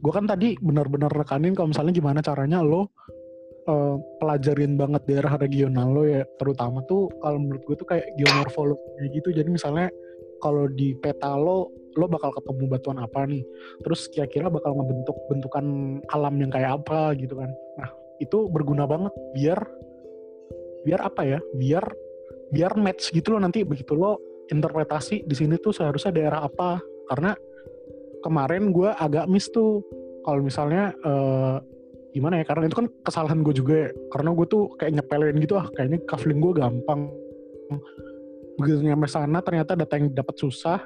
gua 0.00 0.12
kan 0.12 0.28
tadi 0.28 0.60
benar-benar 0.60 1.12
rekanin 1.12 1.56
kalau 1.56 1.72
misalnya 1.72 1.92
gimana 1.96 2.20
caranya 2.20 2.60
lo 2.60 2.92
eh, 3.68 3.96
pelajarin 4.20 4.76
banget 4.76 5.02
daerah 5.08 5.40
regional 5.40 5.88
lo 5.92 6.04
ya, 6.04 6.22
terutama 6.36 6.84
tuh 6.84 7.08
kalau 7.24 7.40
menurut 7.40 7.64
gue 7.64 7.76
tuh 7.80 7.88
kayak 7.88 8.06
geomorfologi 8.20 9.08
gitu. 9.16 9.32
Jadi 9.32 9.48
misalnya 9.48 9.88
kalau 10.44 10.68
di 10.68 10.96
peta 11.00 11.36
lo 11.36 11.72
lo 11.98 12.06
bakal 12.06 12.30
ketemu 12.36 12.64
batuan 12.70 12.98
apa 13.02 13.26
nih? 13.26 13.42
Terus 13.82 14.06
kira-kira 14.12 14.46
bakal 14.52 14.78
ngebentuk 14.78 15.16
bentukan 15.26 15.98
alam 16.14 16.34
yang 16.38 16.50
kayak 16.52 16.82
apa 16.82 17.16
gitu 17.18 17.34
kan. 17.34 17.50
Nah 17.80 17.90
itu 18.22 18.46
berguna 18.52 18.86
banget 18.86 19.12
biar 19.34 19.58
biar 20.86 21.00
apa 21.02 21.22
ya? 21.26 21.38
Biar 21.56 21.84
biar 22.54 22.72
match 22.78 23.10
gitu 23.10 23.34
loh 23.34 23.42
nanti. 23.42 23.66
Begitu 23.66 23.92
lo 23.98 24.18
interpretasi 24.50 25.26
di 25.26 25.34
sini 25.34 25.58
tuh 25.58 25.74
seharusnya 25.74 26.10
daerah 26.10 26.40
apa 26.46 26.82
karena 27.10 27.34
kemarin 28.22 28.70
gue 28.70 28.94
agak 28.94 29.26
miss 29.26 29.50
tuh. 29.50 29.82
Kalau 30.22 30.44
misalnya 30.44 30.94
eh, 30.94 31.56
gimana 32.14 32.42
ya 32.42 32.44
karena 32.46 32.68
itu 32.68 32.76
kan 32.78 32.86
kesalahan 33.02 33.40
gue 33.42 33.54
juga 33.56 33.74
ya. 33.88 33.90
Karena 34.14 34.30
gue 34.36 34.46
tuh 34.46 34.62
kayak 34.78 34.92
nyepelin 35.00 35.36
gitu 35.42 35.58
ah 35.58 35.66
kayaknya 35.74 35.98
kafling 36.06 36.38
gue 36.38 36.52
gampang. 36.54 37.10
Begitu 38.60 38.86
nyampe 38.86 39.08
sana 39.10 39.42
ternyata 39.42 39.74
data 39.74 39.94
yang 39.98 40.12
dapat 40.14 40.36
susah 40.38 40.78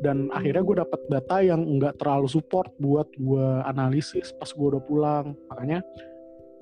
dan 0.00 0.28
akhirnya 0.30 0.62
gue 0.62 0.76
dapat 0.84 1.00
data 1.08 1.36
yang 1.42 1.60
nggak 1.80 1.96
terlalu 1.98 2.28
support 2.28 2.70
buat 2.78 3.08
gue 3.18 3.46
analisis 3.66 4.32
pas 4.38 4.48
gue 4.48 4.66
udah 4.72 4.82
pulang. 4.86 5.26
Makanya 5.52 5.82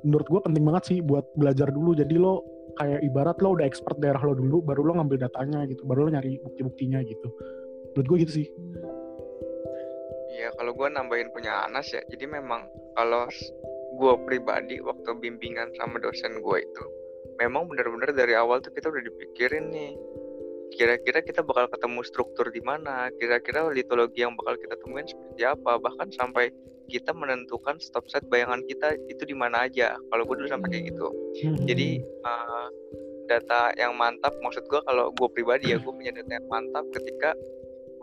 menurut 0.03 0.27
gue 0.27 0.41
penting 0.41 0.65
banget 0.65 0.85
sih 0.89 0.99
buat 1.05 1.29
belajar 1.37 1.69
dulu. 1.69 1.93
Jadi 1.93 2.17
lo 2.17 2.57
kayak 2.77 3.01
ibarat 3.05 3.37
lo 3.41 3.57
udah 3.57 3.67
expert 3.69 3.97
daerah 4.01 4.21
lo 4.21 4.37
dulu 4.37 4.61
baru 4.61 4.93
lo 4.93 4.93
ngambil 5.01 5.29
datanya 5.29 5.65
gitu 5.65 5.89
baru 5.89 6.07
lo 6.07 6.11
nyari 6.13 6.37
bukti-buktinya 6.45 7.01
gitu 7.09 7.33
menurut 7.97 8.09
gue 8.13 8.19
gitu 8.29 8.35
sih 8.45 8.49
Iya, 10.37 10.53
kalau 10.53 10.77
gue 10.77 10.89
nambahin 10.93 11.33
punya 11.33 11.65
Anas 11.65 11.89
ya. 11.91 12.05
Jadi 12.13 12.29
memang 12.29 12.69
kalau 12.93 13.25
gue 13.97 14.15
pribadi 14.29 14.85
waktu 14.85 15.17
bimbingan 15.17 15.73
sama 15.81 15.97
dosen 15.97 16.45
gue 16.45 16.59
itu, 16.61 16.85
memang 17.41 17.65
benar-benar 17.73 18.13
dari 18.13 18.37
awal 18.37 18.61
tuh 18.61 18.69
kita 18.77 18.93
udah 18.93 19.01
dipikirin 19.01 19.73
nih. 19.73 19.97
Kira-kira 20.77 21.25
kita 21.25 21.41
bakal 21.41 21.73
ketemu 21.73 22.05
struktur 22.05 22.53
di 22.53 22.61
mana, 22.61 23.09
kira-kira 23.17 23.65
litologi 23.73 24.29
yang 24.29 24.37
bakal 24.37 24.61
kita 24.61 24.77
temuin 24.77 25.09
seperti 25.09 25.43
apa, 25.49 25.81
bahkan 25.81 26.13
sampai 26.13 26.53
kita 26.87 27.17
menentukan 27.17 27.81
stop 27.81 28.05
set 28.07 28.23
bayangan 28.29 28.61
kita 28.69 28.93
itu 29.09 29.25
di 29.25 29.33
mana 29.33 29.65
aja. 29.65 29.97
Kalau 29.97 30.23
gue 30.29 30.37
dulu 30.37 30.49
sampai 30.53 30.69
kayak 30.69 30.85
gitu. 30.93 31.09
Jadi 31.65 32.05
uh, 32.29 32.69
data 33.27 33.73
yang 33.81 33.97
mantap, 33.97 34.37
maksud 34.45 34.69
gue 34.69 34.81
kalau 34.85 35.11
gue 35.17 35.29
pribadi 35.33 35.73
ya 35.73 35.81
gue 35.81 35.91
punya 35.91 36.13
data 36.13 36.39
yang 36.39 36.47
mantap 36.47 36.85
ketika 36.95 37.33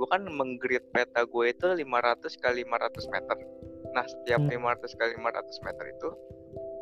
gue 0.03 0.11
kan 0.11 0.27
menggrid 0.27 0.83
peta 0.91 1.23
gue 1.23 1.45
itu 1.47 1.63
500 1.63 1.87
kali 2.43 2.67
500 2.67 3.07
meter. 3.07 3.37
Nah 3.95 4.03
setiap 4.03 4.43
Hmm. 4.43 4.51
500 4.51 4.99
kali 4.99 5.15
500 5.15 5.63
meter 5.63 5.85
itu 5.95 6.09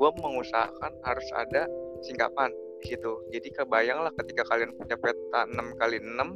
gue 0.01 0.09
mengusahakan 0.17 0.91
harus 1.05 1.29
ada 1.37 1.69
singkapan 2.01 2.49
di 2.81 2.89
situ. 2.89 3.13
Jadi 3.29 3.53
kebayang 3.53 4.01
lah 4.01 4.09
ketika 4.17 4.41
kalian 4.49 4.73
punya 4.73 4.97
peta 4.97 5.45
6 5.45 5.53
kali 5.77 6.01
6 6.01 6.33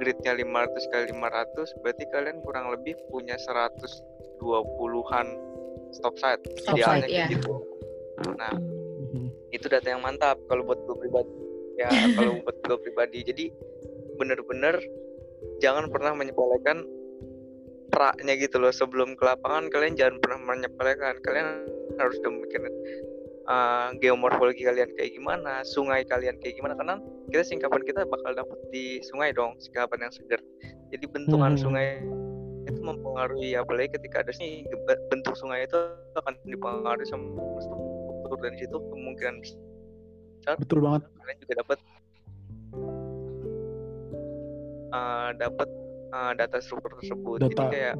gridnya 0.00 0.32
500 0.32 0.80
kali 0.88 1.04
500 1.12 1.76
berarti 1.84 2.04
kalian 2.08 2.40
kurang 2.40 2.72
lebih 2.72 2.96
punya 3.12 3.36
120-an 3.36 5.26
stop 5.92 6.16
site 6.16 6.40
Stop 6.56 6.72
idealnya 6.72 7.04
site, 7.04 7.12
kayak 7.12 7.28
ya. 7.28 7.36
gitu. 7.36 7.52
Nah 8.32 8.56
Mhm. 9.12 9.28
itu 9.52 9.66
data 9.68 9.92
yang 9.92 10.00
mantap 10.00 10.40
kalau 10.48 10.64
buat 10.64 10.80
gue 10.88 10.96
pribadi 10.96 11.36
ya 11.76 11.92
kalau 12.16 12.40
buat 12.40 12.56
gue 12.64 12.78
pribadi 12.80 13.28
jadi 13.28 13.44
bener-bener 14.16 14.80
jangan 15.62 15.90
pernah 15.90 16.14
menyepelekan 16.14 16.86
praknya 17.88 18.34
gitu 18.38 18.60
loh. 18.60 18.72
Sebelum 18.72 19.16
ke 19.16 19.24
lapangan 19.24 19.72
kalian 19.72 19.96
jangan 19.98 20.16
pernah 20.22 20.38
menyepelekan. 20.54 21.18
Kalian 21.24 21.48
harus 21.98 22.14
udah 22.22 22.32
mikirin 22.32 22.74
uh, 23.50 23.88
geomorfologi 23.98 24.62
kalian 24.62 24.92
kayak 24.94 25.16
gimana 25.16 25.64
sungai 25.66 26.04
kalian 26.06 26.36
kayak 26.38 26.54
gimana. 26.58 26.76
Karena 26.78 27.00
kita 27.32 27.44
singkapan 27.44 27.82
kita 27.84 28.06
bakal 28.06 28.32
dapet 28.36 28.58
di 28.70 29.02
sungai 29.08 29.32
dong 29.34 29.56
singkapan 29.58 30.08
yang 30.08 30.12
segar. 30.14 30.40
Jadi 30.94 31.04
bentukan 31.10 31.56
Hmm. 31.56 31.62
sungai 31.62 31.88
itu 32.68 32.80
mempengaruhi 32.84 33.56
apalagi 33.56 33.96
ketika 33.96 34.20
ada 34.20 34.32
sih 34.36 34.62
bentuk 35.08 35.32
sungai 35.40 35.64
itu 35.64 35.78
akan 36.20 36.36
dipengaruhi 36.44 37.08
sama 37.08 37.32
struktur. 37.60 38.38
Dan 38.44 38.52
situ 38.60 38.76
kemungkinan 38.76 39.40
besar 39.40 40.56
betul 40.60 40.84
banget. 40.84 41.08
kalian 41.16 41.38
juga 41.42 41.54
dapat 41.64 41.78
uh, 44.92 45.30
dapat 45.36 45.68
uh, 46.12 46.32
data 46.36 46.58
struktur 46.62 46.96
tersebut. 47.00 47.38
Jadi 47.48 47.54
Data. 47.54 47.70
kayak 47.72 47.96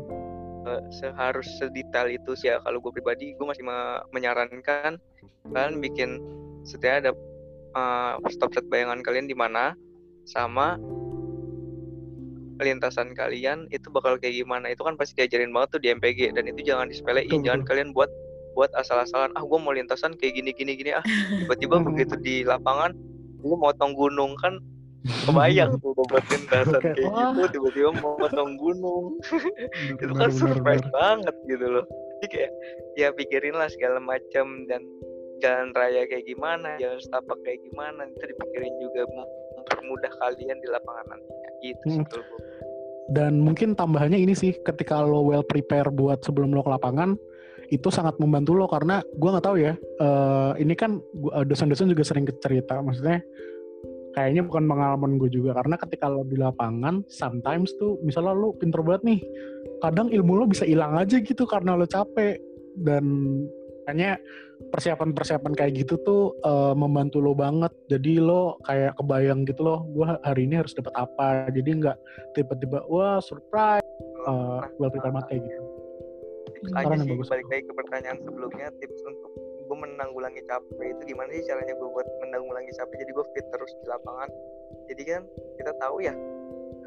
uh, 0.68 0.82
seharus 0.92 1.48
sedetail 1.60 2.08
itu 2.12 2.32
sih 2.38 2.52
ya 2.52 2.60
kalau 2.64 2.78
gue 2.80 2.92
pribadi. 2.92 3.34
Gue 3.36 3.46
masih 3.48 3.64
me- 3.64 4.02
menyarankan 4.12 5.00
kalian 5.48 5.80
bikin 5.80 6.20
setiap 6.66 7.04
ada 7.04 7.12
uh, 7.76 8.20
stop 8.28 8.52
set 8.52 8.66
bayangan 8.68 9.00
kalian 9.00 9.28
di 9.28 9.36
mana 9.36 9.72
sama 10.28 10.76
lintasan 12.58 13.14
kalian 13.14 13.70
itu 13.70 13.86
bakal 13.88 14.18
kayak 14.18 14.42
gimana. 14.42 14.72
Itu 14.74 14.82
kan 14.82 14.98
pasti 14.98 15.14
diajarin 15.14 15.54
banget 15.54 15.78
tuh 15.78 15.80
di 15.80 15.88
MPG 15.94 16.34
dan 16.34 16.44
itu 16.50 16.66
jangan 16.66 16.90
disepelein. 16.90 17.30
Betul, 17.30 17.46
jangan 17.46 17.62
kalian 17.64 17.90
buat 17.94 18.10
buat 18.58 18.74
asal-asalan 18.74 19.30
ah 19.38 19.44
gue 19.46 19.58
mau 19.62 19.70
lintasan 19.70 20.18
kayak 20.18 20.42
gini 20.42 20.50
gini 20.50 20.74
gini 20.74 20.90
ah. 20.90 21.04
Tiba-tiba 21.46 21.78
begitu 21.78 22.18
di 22.18 22.42
lapangan 22.42 22.90
lu 23.38 23.54
motong 23.54 23.94
gunung 23.94 24.34
kan 24.42 24.58
kebayang 25.24 25.70
buat 26.08 26.24
lintasan 26.26 26.80
Oke. 26.80 26.92
kayak 26.92 27.08
Wah. 27.08 27.32
gitu 27.34 27.42
tiba-tiba 27.54 27.90
mau 27.98 28.14
motong 28.16 28.52
gunung 28.56 29.04
itu 29.90 30.02
kan 30.08 30.08
bener, 30.14 30.30
surprise 30.30 30.82
bener. 30.82 30.94
banget 30.94 31.36
gitu 31.46 31.66
loh 31.68 31.84
jadi 32.18 32.26
kayak 32.28 32.52
ya 32.94 33.08
pikirin 33.12 33.54
lah 33.54 33.68
segala 33.68 33.98
macam 33.98 34.46
dan 34.66 34.82
jalan 35.38 35.70
raya 35.72 36.02
kayak 36.04 36.26
gimana 36.26 36.74
jalan 36.76 36.98
setapak 36.98 37.38
kayak 37.42 37.62
gimana 37.62 38.06
itu 38.06 38.24
dipikirin 38.26 38.74
juga 38.78 39.02
mem- 39.08 39.32
mempermudah 39.54 40.12
kalian 40.18 40.58
di 40.58 40.68
lapangan 40.68 41.06
nantinya 41.08 41.50
gitu 41.60 41.82
sih 41.84 41.94
Hmm. 41.94 42.06
kalau 42.06 42.24
gua. 42.24 42.40
Dan 43.08 43.40
mungkin 43.40 43.72
tambahannya 43.72 44.20
ini 44.20 44.36
sih, 44.36 44.52
ketika 44.60 45.00
lo 45.00 45.24
well 45.24 45.40
prepare 45.40 45.88
buat 45.88 46.20
sebelum 46.20 46.52
lo 46.52 46.60
ke 46.60 46.68
lapangan, 46.68 47.16
itu 47.68 47.88
sangat 47.88 48.20
membantu 48.20 48.52
lo 48.52 48.68
karena 48.68 49.00
gue 49.00 49.28
nggak 49.32 49.46
tahu 49.48 49.56
ya. 49.56 49.72
eh, 49.80 50.52
ini 50.60 50.76
kan 50.76 51.00
gua- 51.16 51.40
dosen-dosen 51.40 51.88
juga 51.88 52.04
sering 52.04 52.28
cerita, 52.36 52.76
maksudnya 52.78 53.24
kayaknya 54.18 54.42
bukan 54.42 54.66
pengalaman 54.66 55.14
gue 55.22 55.30
juga. 55.30 55.54
Karena 55.54 55.78
ketika 55.78 56.10
lo 56.10 56.26
di 56.26 56.34
lapangan 56.34 57.06
sometimes 57.06 57.70
tuh 57.78 58.02
misalnya 58.02 58.34
lo 58.34 58.50
pinter 58.58 58.82
banget 58.82 59.02
nih 59.06 59.20
kadang 59.78 60.10
ilmu 60.10 60.42
lo 60.42 60.44
bisa 60.50 60.66
hilang 60.66 60.98
aja 60.98 61.22
gitu 61.22 61.46
karena 61.46 61.78
lo 61.78 61.86
capek. 61.86 62.42
Dan 62.74 63.06
kayaknya 63.86 64.18
persiapan-persiapan 64.74 65.54
kayak 65.54 65.86
gitu 65.86 65.94
tuh 66.02 66.34
uh, 66.42 66.74
membantu 66.74 67.22
lo 67.22 67.38
banget. 67.38 67.70
Jadi 67.86 68.18
lo 68.18 68.58
kayak 68.66 68.98
kebayang 68.98 69.46
gitu 69.46 69.62
loh 69.62 69.86
gue 69.94 70.08
hari 70.26 70.50
ini 70.50 70.58
harus 70.58 70.74
dapat 70.74 70.98
apa. 70.98 71.46
Jadi 71.54 71.70
nggak 71.78 71.96
tiba-tiba 72.34 72.82
wah 72.90 73.22
surprise. 73.22 73.86
Uh, 74.26 74.66
well 74.82 74.90
prepared 74.90 75.14
banget 75.14 75.28
kayak 75.30 75.42
gitu. 75.46 75.62
Aja 76.74 76.90
sih 76.98 77.14
bagus. 77.14 77.30
balik 77.30 77.46
lagi 77.54 77.62
ke 77.70 77.72
pertanyaan 77.78 78.18
sebelumnya 78.26 78.66
tips 78.82 78.98
untuk 79.06 79.30
gue 79.68 79.76
menanggulangi 79.76 80.42
capek 80.48 80.96
itu 80.96 81.02
gimana 81.12 81.28
sih 81.36 81.44
caranya 81.44 81.76
gue 81.76 81.88
buat 81.92 82.08
menanggulangi 82.24 82.72
capek? 82.72 82.96
Jadi 83.04 83.12
gue 83.12 83.26
fit 83.36 83.46
terus 83.52 83.72
di 83.84 83.86
lapangan. 83.86 84.28
Jadi 84.88 85.02
kan 85.04 85.22
kita 85.60 85.72
tahu 85.76 85.96
ya 86.00 86.14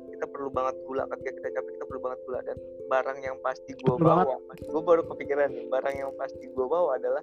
kita 0.10 0.26
perlu 0.26 0.50
banget 0.50 0.76
gula. 0.90 1.06
Ketika 1.14 1.32
kita 1.38 1.50
capek 1.54 1.72
kita 1.78 1.86
perlu 1.86 2.02
banget 2.02 2.20
gula. 2.26 2.40
Dan 2.42 2.58
barang 2.90 3.18
yang 3.22 3.38
pasti 3.46 3.72
gue 3.78 3.96
bawa 4.02 4.36
gue 4.58 4.82
baru 4.82 5.02
kepikiran 5.06 5.54
nih 5.54 5.66
barang 5.70 5.96
yang 5.96 6.12
pasti 6.18 6.50
gue 6.50 6.66
bawa 6.66 6.98
adalah 6.98 7.22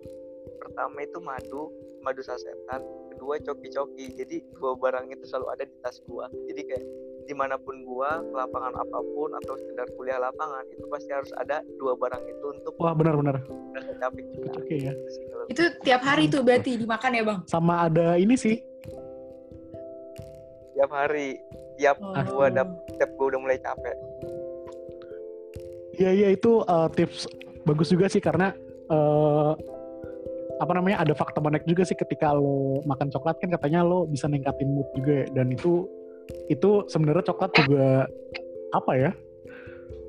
pertama 0.62 1.02
itu 1.02 1.18
madu 1.18 1.74
madu 2.06 2.22
sasetan 2.22 2.80
kedua 3.10 3.42
coki-coki. 3.42 4.14
Jadi 4.14 4.46
dua 4.54 4.78
barang 4.78 5.10
itu 5.10 5.26
selalu 5.26 5.46
ada 5.58 5.64
di 5.66 5.74
tas 5.82 5.98
gue 6.06 6.24
jadi 6.54 6.62
kayak 6.70 6.86
di 7.28 7.37
mana 7.37 7.61
pun 7.61 7.85
gua 7.85 8.25
ke 8.25 8.32
lapangan 8.32 8.73
apa 8.73 8.99
pun 9.12 9.30
atau 9.44 9.54
sekedar 9.61 9.87
kuliah 10.00 10.16
lapangan 10.16 10.64
itu 10.73 10.85
pasti 10.88 11.12
harus 11.12 11.28
ada 11.37 11.61
dua 11.76 11.92
barang 11.92 12.25
itu 12.25 12.47
untuk 12.56 12.73
wah 12.80 12.97
benar-benar 12.97 13.44
capek 14.00 14.25
oke 14.56 14.75
ya 14.75 14.97
itu 15.49 15.64
tiap 15.80 16.04
hari 16.04 16.28
tuh 16.28 16.44
berarti 16.44 16.76
dimakan 16.76 17.11
ya 17.16 17.23
bang? 17.25 17.40
Sama 17.49 17.88
ada 17.88 18.20
ini 18.20 18.37
sih. 18.37 18.61
Tiap 20.76 20.92
hari. 20.92 21.40
Tiap 21.80 21.97
oh. 22.04 22.14
gua 22.28 22.52
dap 22.52 22.68
tiap 23.00 23.11
gua 23.16 23.26
udah 23.32 23.40
mulai 23.40 23.58
capek. 23.58 23.97
Iya 25.99 26.11
iya 26.14 26.28
itu 26.37 26.62
uh, 26.68 26.87
tips 26.92 27.26
bagus 27.64 27.90
juga 27.90 28.06
sih 28.06 28.23
karena 28.23 28.52
uh, 28.92 29.56
apa 30.58 30.73
namanya 30.75 31.02
ada 31.02 31.14
fakta 31.16 31.40
menarik 31.42 31.66
juga 31.66 31.82
sih 31.87 31.97
ketika 31.97 32.35
lo 32.35 32.82
makan 32.87 33.11
coklat 33.11 33.38
kan 33.42 33.50
katanya 33.50 33.82
lo 33.82 34.06
bisa 34.06 34.30
ningkatin 34.30 34.75
mood 34.75 34.87
juga 34.94 35.26
ya 35.26 35.26
dan 35.42 35.54
itu 35.54 35.87
itu 36.49 36.85
sebenarnya 36.88 37.25
coklat 37.28 37.50
juga 37.56 38.08
apa 38.75 38.92
ya? 38.97 39.11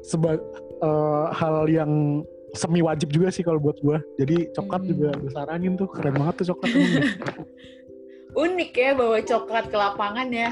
Seba 0.04 0.40
uh, 0.84 1.28
hal 1.36 1.68
yang 1.68 2.24
semi 2.58 2.82
wajib 2.82 3.14
juga 3.14 3.30
sih 3.30 3.46
kalau 3.46 3.62
buat 3.62 3.78
gue 3.78 3.98
jadi 4.18 4.50
coklat 4.58 4.82
hmm. 4.82 4.90
juga 4.90 5.10
gue 5.22 5.32
saranin 5.34 5.78
tuh 5.78 5.86
keren 5.94 6.18
banget 6.18 6.42
tuh 6.42 6.48
coklat 6.56 6.70
unik 8.46 8.72
ya 8.74 8.90
bawa 8.94 9.20
coklat 9.26 9.66
ke 9.70 9.78
lapangan 9.78 10.30
ya. 10.30 10.52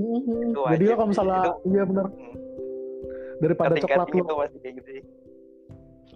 Mm-hmm. 0.00 0.56
jadi 0.56 0.84
lo 0.88 0.94
kalau 0.96 1.10
misalnya 1.12 1.40
iya 1.68 1.82
benar 1.84 2.06
daripada 3.36 3.74
coklat 3.76 4.08
lo 4.08 4.16
gitu 4.16 4.92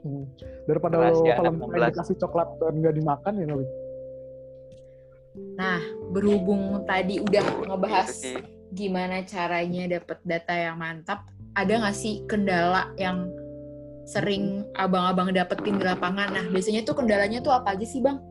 hmm. 0.08 0.24
daripada 0.64 1.12
lo 1.12 1.20
kalau 1.20 1.52
dikasih 1.68 2.16
coklat 2.16 2.48
dan 2.64 2.80
nggak 2.80 2.94
dimakan 2.96 3.32
ya 3.36 3.44
nggak 3.44 3.60
Nah, 5.34 5.82
berhubung 6.14 6.86
tadi 6.86 7.18
udah 7.18 7.66
ngebahas 7.66 8.38
gimana 8.70 9.26
caranya 9.26 9.98
dapat 9.98 10.18
data 10.22 10.54
yang 10.54 10.78
mantap, 10.78 11.26
ada 11.58 11.74
nggak 11.74 11.94
sih 11.94 12.22
kendala 12.30 12.90
yang 12.98 13.26
sering 14.06 14.62
abang-abang 14.78 15.34
dapetin 15.34 15.82
di 15.82 15.84
lapangan? 15.86 16.30
Nah, 16.30 16.46
biasanya 16.54 16.86
tuh 16.86 17.02
kendalanya 17.02 17.42
tuh 17.42 17.50
apa 17.50 17.74
aja 17.74 17.82
sih, 17.82 17.98
Bang? 17.98 18.22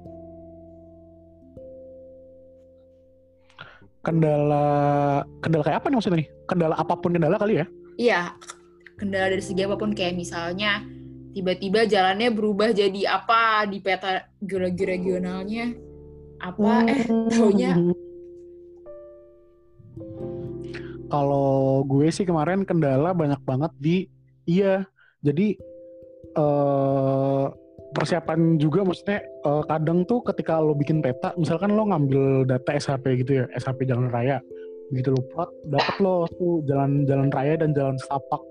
Kendala 4.03 4.63
kendala 5.39 5.63
kayak 5.63 5.79
apa 5.83 5.88
nih 5.91 5.95
maksudnya 6.00 6.19
nih? 6.24 6.29
Kendala 6.48 6.75
apa 6.79 6.93
pun 6.95 7.12
kendala 7.15 7.36
kali 7.36 7.53
ya? 7.60 7.65
Iya, 8.00 8.22
kendala 8.95 9.31
dari 9.31 9.43
segi 9.43 9.63
apa 9.63 9.75
pun 9.75 9.91
kayak 9.91 10.15
misalnya 10.15 10.83
tiba-tiba 11.36 11.83
jalannya 11.83 12.31
berubah 12.31 12.72
jadi 12.72 13.12
apa 13.12 13.67
di 13.67 13.83
peta 13.83 14.27
geologi 14.39 14.83
regionalnya 14.88 15.92
apa? 16.43 16.71
Eh 16.91 17.07
taunya 17.07 17.71
kalau 21.13 21.86
gue 21.86 22.10
sih 22.10 22.25
kemarin 22.25 22.65
kendala 22.65 23.13
banyak 23.13 23.38
banget 23.45 23.69
di 23.77 24.10
iya 24.49 24.82
jadi 25.21 25.53
uh, 26.34 27.53
persiapan 27.93 28.58
juga 28.58 28.82
maksudnya 28.82 29.21
uh, 29.45 29.62
kadang 29.69 30.01
tuh 30.10 30.25
ketika 30.25 30.58
lo 30.58 30.73
bikin 30.73 31.06
peta 31.06 31.29
misalkan 31.38 31.77
lo 31.77 31.86
ngambil 31.86 32.49
data 32.49 32.73
SHP 32.73 33.21
gitu 33.21 33.32
ya 33.38 33.45
SHP 33.53 33.86
jalan 33.86 34.10
raya 34.10 34.41
begitu 34.89 35.13
lo 35.13 35.21
plot 35.29 35.53
dapat 35.69 35.95
lo 36.01 36.25
tuh 36.34 36.65
jalan 36.65 37.06
jalan 37.06 37.29
raya 37.29 37.62
dan 37.62 37.77
jalan 37.77 37.97
setapak. 38.01 38.41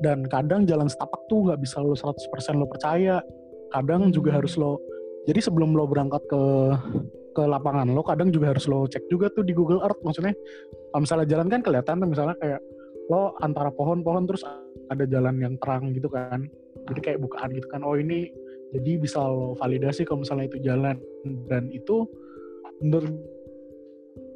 Dan 0.00 0.24
kadang 0.32 0.64
jalan 0.64 0.88
setapak 0.88 1.28
tuh 1.28 1.44
nggak 1.44 1.60
bisa 1.60 1.82
lo 1.82 1.92
100% 1.92 2.16
lo 2.56 2.64
percaya 2.64 3.20
kadang 3.68 4.08
juga 4.08 4.32
harus 4.32 4.56
lo 4.56 4.80
jadi 5.28 5.44
sebelum 5.44 5.76
lo 5.76 5.84
berangkat 5.84 6.24
ke 6.30 6.42
ke 7.40 7.48
lapangan. 7.48 7.88
Lo 7.88 8.04
kadang 8.04 8.28
juga 8.28 8.52
harus 8.52 8.68
lo 8.68 8.84
cek 8.84 9.08
juga 9.08 9.32
tuh 9.32 9.40
di 9.40 9.56
Google 9.56 9.80
Earth 9.80 10.04
maksudnya 10.04 10.36
kalau 10.92 11.02
misalnya 11.08 11.26
jalan 11.32 11.48
kan 11.48 11.60
kelihatan 11.64 11.94
tuh 12.04 12.08
misalnya 12.12 12.36
kayak 12.36 12.60
lo 13.08 13.34
antara 13.40 13.72
pohon-pohon 13.72 14.28
terus 14.28 14.44
ada 14.92 15.04
jalan 15.08 15.40
yang 15.40 15.54
terang 15.56 15.96
gitu 15.96 16.12
kan. 16.12 16.44
Jadi 16.92 17.00
kayak 17.00 17.18
bukaan 17.24 17.56
gitu 17.56 17.66
kan 17.72 17.80
oh 17.80 17.96
ini 17.96 18.28
jadi 18.76 19.00
bisa 19.00 19.24
lo 19.24 19.56
validasi 19.56 20.04
kalau 20.04 20.22
misalnya 20.22 20.52
itu 20.52 20.58
jalan. 20.60 21.00
Dan 21.48 21.72
itu 21.72 22.04
menurut 22.84 23.16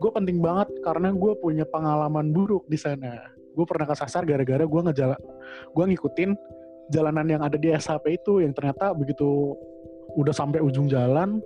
gue 0.00 0.10
penting 0.10 0.40
banget 0.40 0.72
karena 0.80 1.12
gue 1.12 1.32
punya 1.38 1.68
pengalaman 1.68 2.32
buruk 2.32 2.64
di 2.72 2.80
sana. 2.80 3.30
Gue 3.54 3.68
pernah 3.68 3.86
kesasar 3.86 4.26
gara-gara 4.26 4.64
gue 4.64 4.80
ngejalan 4.90 5.20
gue 5.74 5.84
ngikutin 5.94 6.30
jalanan 6.92 7.26
yang 7.28 7.42
ada 7.44 7.56
di 7.56 7.72
SHP 7.72 8.20
itu 8.20 8.44
yang 8.44 8.52
ternyata 8.52 8.92
begitu 8.92 9.56
udah 10.14 10.34
sampai 10.34 10.60
ujung 10.60 10.86
jalan 10.86 11.40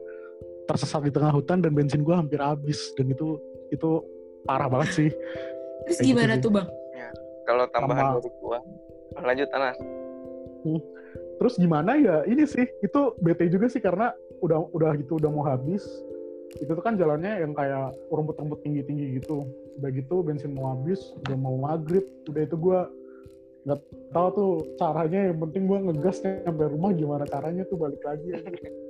tersesat 0.69 1.01
di 1.01 1.13
tengah 1.13 1.33
hutan 1.33 1.65
dan 1.65 1.73
bensin 1.73 2.05
gue 2.05 2.13
hampir 2.13 2.37
habis 2.39 2.93
dan 3.01 3.09
itu 3.09 3.41
itu 3.73 4.05
parah 4.45 4.69
banget 4.69 4.91
sih. 4.93 5.11
Terus 5.89 5.99
Kayak 5.99 6.09
gimana 6.13 6.33
gitu 6.37 6.45
tuh 6.45 6.51
bang? 6.53 6.69
Ya, 6.93 7.11
kalau 7.49 7.65
tambahan 7.73 8.05
Tambah. 8.05 8.17
dari 8.21 8.31
gue, 8.37 8.59
lanjut 9.25 9.49
Anas. 9.57 9.79
Hmm. 10.69 10.81
Terus 11.39 11.55
gimana 11.57 11.91
ya 11.97 12.17
ini 12.29 12.45
sih 12.45 12.67
itu 12.85 13.01
bete 13.25 13.49
juga 13.49 13.67
sih 13.73 13.81
karena 13.81 14.13
udah 14.45 14.69
udah 14.77 14.93
gitu 15.01 15.17
udah 15.17 15.31
mau 15.33 15.47
habis 15.47 15.83
itu 16.57 16.71
tuh 16.71 16.85
kan 16.85 16.97
jalannya 16.97 17.45
yang 17.45 17.53
kayak 17.53 17.93
rumput-rumput 18.09 18.65
tinggi-tinggi 18.65 19.21
gitu 19.21 19.45
udah 19.79 19.91
gitu 19.93 20.25
bensin 20.25 20.57
mau 20.57 20.75
habis 20.75 20.99
udah 21.27 21.37
mau 21.37 21.55
maghrib 21.61 22.03
udah 22.27 22.43
itu 22.43 22.57
gue 22.57 22.81
nggak 23.69 23.81
tahu 24.17 24.29
tuh 24.33 24.53
caranya 24.81 25.29
yang 25.29 25.39
penting 25.45 25.69
gue 25.69 25.79
ngegas 25.91 26.25
sampai 26.25 26.67
rumah 26.73 26.91
gimana 26.97 27.25
caranya 27.29 27.63
tuh 27.69 27.77
balik 27.77 28.01
lagi 28.01 28.33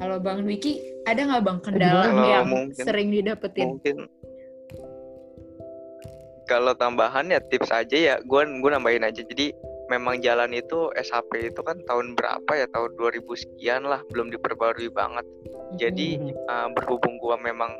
Kalau 0.00 0.16
Bang 0.16 0.48
Wiki, 0.48 0.80
ada 1.04 1.20
nggak 1.28 1.44
Bang 1.44 1.60
kendala 1.60 2.08
kalau 2.08 2.24
yang 2.24 2.48
mungkin, 2.48 2.84
sering 2.88 3.12
didapetin? 3.12 3.76
Mungkin 3.76 3.96
kalau 6.48 6.72
tambahan 6.74 7.30
ya 7.30 7.38
tips 7.38 7.70
aja 7.70 7.94
ya, 7.94 8.14
gue 8.24 8.40
gue 8.42 8.70
nambahin 8.72 9.06
aja. 9.06 9.22
Jadi 9.22 9.52
memang 9.92 10.18
jalan 10.24 10.56
itu 10.56 10.88
SHP 10.98 11.52
itu 11.52 11.60
kan 11.60 11.78
tahun 11.84 12.14
berapa 12.14 12.50
ya 12.54 12.66
tahun 12.74 12.94
2000 12.96 13.26
sekian 13.42 13.82
lah 13.84 14.00
belum 14.10 14.32
diperbarui 14.34 14.88
banget. 14.90 15.26
Jadi 15.76 16.16
hmm. 16.16 16.34
uh, 16.48 16.68
berhubung 16.74 17.18
gue 17.20 17.36
memang 17.42 17.70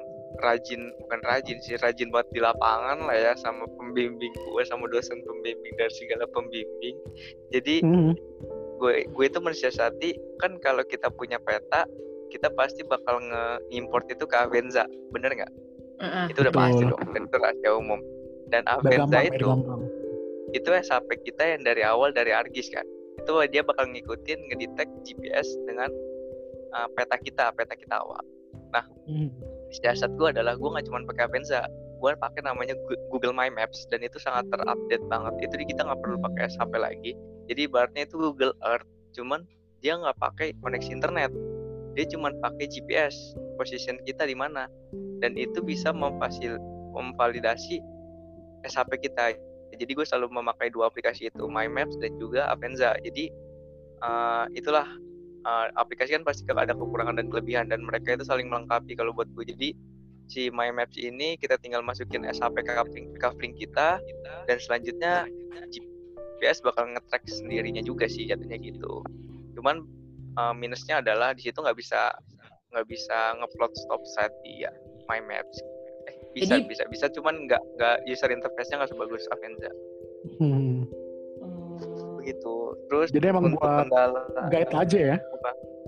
rajin 0.43 0.95
bukan 1.07 1.21
rajin 1.27 1.59
sih 1.61 1.77
rajin 1.83 2.09
buat 2.09 2.25
di 2.31 2.41
lapangan 2.41 3.03
lah 3.05 3.17
ya 3.19 3.33
sama 3.37 3.67
pembimbing 3.77 4.33
gue 4.33 4.63
sama 4.65 4.89
dosen 4.89 5.21
pembimbing 5.27 5.75
dari 5.79 5.93
segala 5.95 6.27
pembimbing. 6.31 6.99
Jadi 7.55 7.83
hmm. 7.83 8.13
gue 8.79 8.95
gue 9.07 9.25
itu 9.27 9.39
mensiasati 9.39 10.11
kan 10.43 10.59
kalau 10.59 10.83
kita 10.87 11.11
punya 11.15 11.39
peta 11.39 11.87
kita 12.31 12.49
pasti 12.55 12.87
bakal 12.87 13.19
nge-import 13.21 14.07
itu 14.09 14.25
ke 14.25 14.37
Avenza, 14.39 14.87
bener 15.11 15.35
nggak? 15.35 15.53
Uh-uh. 16.01 16.27
Itu 16.33 16.47
udah 16.47 16.55
Betul. 16.55 16.65
pasti 16.65 16.83
dong, 16.89 17.03
itu 17.13 17.37
rahasia 17.37 17.71
umum. 17.77 18.01
Dan 18.51 18.63
Avenza 18.67 19.21
gampang, 19.21 19.27
itu, 19.31 19.47
itu 20.57 20.69
SAP 20.87 21.11
kita 21.27 21.43
yang 21.59 21.63
dari 21.67 21.83
awal 21.85 22.11
dari 22.15 22.33
Argis 22.33 22.71
kan. 22.73 22.87
Itu 23.21 23.37
dia 23.53 23.61
bakal 23.61 23.91
ngikutin 23.93 24.39
ngedetect 24.49 24.93
GPS 25.05 25.47
dengan 25.69 25.91
uh, 26.73 26.89
peta 26.97 27.21
kita, 27.21 27.53
peta 27.53 27.77
kita 27.77 28.01
awal. 28.01 28.23
Nah, 28.73 28.87
hmm. 29.11 29.29
siasat 29.83 30.15
gue 30.17 30.31
adalah 30.31 30.57
gue 30.57 30.69
nggak 30.71 30.87
cuma 30.89 31.05
pakai 31.05 31.29
Avenza, 31.29 31.67
gue 32.01 32.11
pakai 32.17 32.41
namanya 32.47 32.75
Google 33.13 33.37
My 33.37 33.53
Maps 33.53 33.85
dan 33.93 34.01
itu 34.01 34.17
sangat 34.17 34.49
terupdate 34.49 35.05
banget. 35.11 35.35
Itu 35.51 35.55
kita 35.61 35.85
nggak 35.85 36.01
perlu 36.01 36.17
pakai 36.23 36.49
SAP 36.49 36.73
lagi. 36.75 37.13
Jadi 37.51 37.67
ibaratnya 37.67 38.07
itu 38.07 38.17
Google 38.17 38.55
Earth, 38.65 38.87
cuman 39.13 39.45
dia 39.85 39.97
nggak 40.01 40.17
pakai 40.17 40.57
koneksi 40.61 40.91
internet 40.93 41.33
dia 41.95 42.07
cuma 42.11 42.31
pakai 42.43 42.67
GPS 42.71 43.35
position 43.59 43.99
kita 44.07 44.27
di 44.27 44.37
mana. 44.37 44.71
Dan 45.21 45.37
itu 45.37 45.61
bisa 45.61 45.93
memfasil 45.93 46.57
memvalidasi 46.97 47.83
SHP 48.65 49.11
kita. 49.11 49.37
Jadi 49.77 49.93
gue 49.95 50.05
selalu 50.05 50.33
memakai 50.43 50.69
dua 50.73 50.91
aplikasi 50.91 51.31
itu 51.31 51.45
My 51.49 51.69
Maps 51.71 51.97
dan 52.01 52.17
juga 52.21 52.49
Avenza. 52.51 52.97
Jadi 53.01 53.31
uh, 54.05 54.45
itulah 54.57 54.85
uh, 55.45 55.67
aplikasi 55.77 56.17
kan 56.17 56.25
pasti 56.25 56.45
ada 56.49 56.73
kekurangan 56.77 57.17
dan 57.17 57.27
kelebihan 57.33 57.69
dan 57.71 57.85
mereka 57.85 58.17
itu 58.17 58.25
saling 58.27 58.49
melengkapi 58.49 58.93
kalau 58.97 59.15
buat 59.15 59.29
gue 59.33 59.45
jadi 59.57 59.73
si 60.31 60.47
My 60.53 60.71
Maps 60.71 60.95
ini 60.95 61.35
kita 61.41 61.59
tinggal 61.59 61.83
masukin 61.83 62.23
SHP 62.23 62.63
coupling 62.63 63.11
coupling 63.19 63.55
kita 63.57 63.99
dan 64.47 64.57
selanjutnya 64.63 65.27
GPS 65.71 66.63
bakal 66.63 66.89
nge-track 66.89 67.27
sendirinya 67.27 67.83
juga 67.85 68.07
sih 68.07 68.31
jatuhnya 68.31 68.57
gitu. 68.63 69.03
Cuman 69.59 69.85
uh, 70.39 70.55
minusnya 70.55 71.01
adalah 71.03 71.35
di 71.35 71.43
situ 71.47 71.59
nggak 71.59 71.79
bisa 71.79 72.13
nggak 72.71 72.87
bisa 72.87 73.35
ngeplot 73.43 73.73
stop 73.75 74.03
set 74.15 74.31
di 74.47 74.63
ya, 74.63 74.71
My 75.11 75.19
Maps 75.19 75.59
eh, 76.07 76.15
bisa 76.37 76.59
Jadi, 76.59 76.71
bisa 76.71 76.83
bisa 76.87 77.07
cuman 77.11 77.51
nggak 77.51 77.63
nggak 77.79 77.97
user 78.07 78.31
interface-nya 78.31 78.83
nggak 78.83 78.91
sebagus 78.95 79.27
Avenza 79.35 79.71
hmm. 80.39 80.87
begitu. 82.21 82.55
Terus 82.91 83.09
jadi 83.11 83.33
emang 83.33 83.57
buat 83.57 83.87
kendala 83.87 84.23
guide 84.53 84.75
aja 84.75 84.99
ya? 85.15 85.17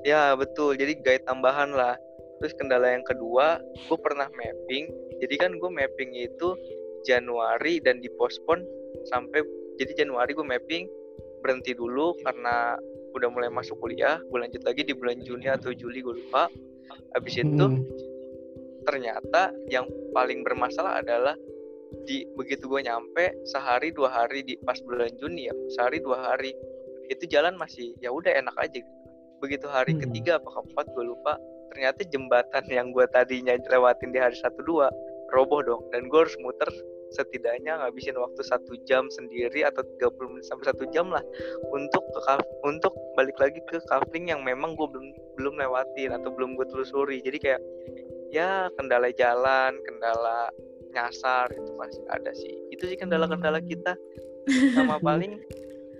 Ya 0.02 0.34
betul. 0.34 0.74
Jadi 0.74 0.98
guide 1.02 1.22
tambahan 1.28 1.70
lah. 1.74 1.94
Terus 2.42 2.58
kendala 2.58 2.90
yang 2.90 3.06
kedua 3.06 3.62
gue 3.86 3.98
pernah 4.02 4.26
mapping. 4.34 4.90
Jadi 5.22 5.34
kan 5.38 5.54
gue 5.54 5.70
mapping 5.70 6.10
itu 6.16 6.58
Januari 7.06 7.78
dan 7.82 8.02
dipospon 8.02 8.62
sampai 9.10 9.42
jadi 9.78 10.06
Januari 10.06 10.34
gue 10.34 10.46
mapping 10.46 10.84
berhenti 11.42 11.74
dulu 11.74 12.14
karena 12.22 12.78
udah 13.12 13.28
mulai 13.28 13.50
masuk 13.52 13.78
kuliah 13.78 14.18
gue 14.18 14.38
lanjut 14.38 14.62
lagi 14.64 14.82
di 14.82 14.94
bulan 14.96 15.20
Juni 15.20 15.46
atau 15.48 15.72
Juli 15.72 16.00
gue 16.00 16.14
lupa 16.16 16.48
habis 17.16 17.34
itu 17.38 17.48
hmm. 17.48 17.84
ternyata 18.88 19.52
yang 19.68 19.86
paling 20.12 20.42
bermasalah 20.42 21.00
adalah 21.00 21.36
di 22.08 22.24
begitu 22.34 22.66
gue 22.66 22.82
nyampe 22.82 23.36
sehari 23.44 23.92
dua 23.92 24.10
hari 24.10 24.42
di 24.42 24.56
pas 24.64 24.76
bulan 24.82 25.12
Juni 25.20 25.48
ya 25.48 25.54
sehari 25.76 26.00
dua 26.00 26.32
hari 26.32 26.56
itu 27.12 27.28
jalan 27.28 27.54
masih 27.60 27.92
ya 28.00 28.08
udah 28.08 28.32
enak 28.32 28.56
aja 28.56 28.80
gitu. 28.80 28.92
begitu 29.38 29.66
hari 29.68 29.92
hmm. 29.94 30.08
ketiga 30.08 30.40
apa 30.40 30.48
keempat 30.48 30.86
gue 30.96 31.04
lupa 31.04 31.36
ternyata 31.72 32.04
jembatan 32.08 32.64
yang 32.68 32.92
gue 32.92 33.04
tadinya 33.12 33.56
lewatin 33.68 34.12
di 34.12 34.18
hari 34.20 34.36
satu 34.40 34.60
dua 34.64 34.88
roboh 35.32 35.64
dong 35.64 35.82
dan 35.92 36.08
gue 36.08 36.18
harus 36.18 36.36
muter 36.40 36.68
setidaknya 37.12 37.78
ngabisin 37.78 38.16
waktu 38.16 38.42
satu 38.42 38.74
jam 38.88 39.06
sendiri 39.12 39.62
atau 39.62 39.84
30 40.00 40.32
menit 40.32 40.46
sampai 40.48 40.72
satu 40.72 40.84
jam 40.90 41.12
lah 41.12 41.22
untuk 41.70 42.02
ke 42.02 42.20
untuk 42.64 42.92
balik 43.14 43.36
lagi 43.38 43.60
ke 43.68 43.78
kafling 43.86 44.32
yang 44.32 44.40
memang 44.42 44.74
gue 44.74 44.88
belum 44.88 45.06
belum 45.36 45.54
lewatin 45.60 46.16
atau 46.16 46.32
belum 46.32 46.56
gue 46.56 46.66
telusuri. 46.72 47.20
Jadi 47.20 47.38
kayak 47.38 47.60
ya 48.32 48.72
kendala 48.80 49.12
jalan 49.12 49.76
kendala 49.84 50.48
nyasar 50.92 51.52
itu 51.52 51.70
pasti 51.76 52.02
ada 52.08 52.32
sih. 52.32 52.54
Itu 52.72 52.88
sih 52.88 52.96
kendala-kendala 52.96 53.60
kita. 53.64 53.96
Sama 54.76 54.98
paling 54.98 55.38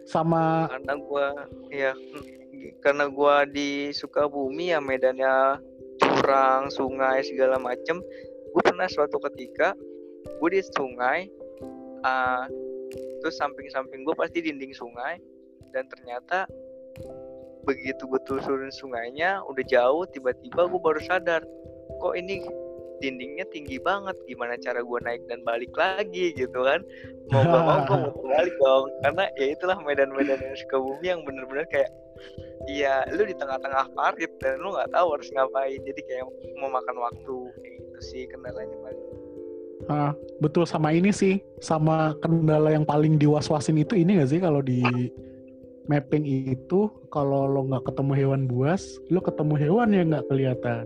sama 0.03 0.67
karena 0.67 0.95
gue 0.99 1.27
ya 1.71 1.93
karena 2.83 3.07
gua 3.11 3.47
di 3.47 3.91
Sukabumi 3.95 4.75
ya 4.75 4.83
medannya 4.83 5.63
curang 6.03 6.71
sungai 6.71 7.23
segala 7.23 7.59
macem 7.59 8.03
gue 8.53 8.63
pernah 8.63 8.91
suatu 8.91 9.17
ketika 9.31 9.73
gue 10.25 10.49
di 10.51 10.61
sungai 10.75 11.31
uh, 12.07 12.45
terus 13.23 13.39
samping-samping 13.39 14.03
gue 14.03 14.15
pasti 14.15 14.43
dinding 14.43 14.75
sungai 14.75 15.19
dan 15.71 15.87
ternyata 15.89 16.47
begitu 17.63 18.05
gue 18.11 18.21
telusurin 18.27 18.75
sungainya 18.75 19.41
udah 19.47 19.65
jauh 19.65 20.03
tiba-tiba 20.11 20.67
gue 20.67 20.81
baru 20.83 21.01
sadar 21.03 21.43
kok 22.03 22.15
ini 22.19 22.43
dindingnya 23.03 23.43
tinggi 23.51 23.83
banget? 23.83 24.15
Gimana 24.31 24.55
cara 24.63 24.79
gue 24.79 24.99
naik 25.03 25.27
dan 25.27 25.43
balik 25.43 25.75
lagi? 25.75 26.31
Gitu 26.39 26.55
kan. 26.55 26.87
Mau 27.35 27.43
gak 27.43 27.63
mau 27.67 27.79
gue 27.83 27.99
mau 28.07 28.27
balik 28.31 28.55
dong 28.63 28.87
karena 29.03 29.25
ya 29.35 29.47
itulah 29.59 29.79
medan-medan 29.83 30.39
yang 30.39 30.55
Sukabumi 30.55 31.07
yang 31.11 31.21
bener-bener 31.27 31.67
kayak 31.67 31.91
iya 32.71 33.03
lu 33.11 33.27
di 33.27 33.35
tengah-tengah 33.35 33.91
parit 33.99 34.31
dan 34.39 34.63
lu 34.63 34.71
nggak 34.71 34.95
tahu 34.95 35.19
harus 35.19 35.29
ngapain. 35.35 35.83
Jadi 35.83 36.01
kayak 36.07 36.25
mau 36.63 36.71
makan 36.71 36.97
waktu 37.03 37.37
kayak 37.59 37.75
gitu 37.83 38.01
sih 38.15 38.23
kendalanya 38.31 38.79
paling 38.79 39.03
ah, 39.93 40.11
betul 40.41 40.65
sama 40.65 40.97
ini 40.97 41.13
sih 41.13 41.37
sama 41.61 42.17
kendala 42.25 42.73
yang 42.73 42.89
paling 42.89 43.21
diwaswasin 43.21 43.77
itu 43.77 43.93
ini 43.93 44.17
gak 44.19 44.33
sih 44.33 44.41
kalau 44.41 44.65
di 44.65 44.81
mapping 45.91 46.25
itu 46.25 46.89
kalau 47.11 47.47
lo 47.47 47.67
nggak 47.67 47.85
ketemu 47.91 48.13
hewan 48.15 48.43
buas 48.47 48.83
lo 49.11 49.19
ketemu 49.19 49.55
hewan 49.59 49.89
yang 49.91 50.07
nggak 50.15 50.27
kelihatan. 50.31 50.85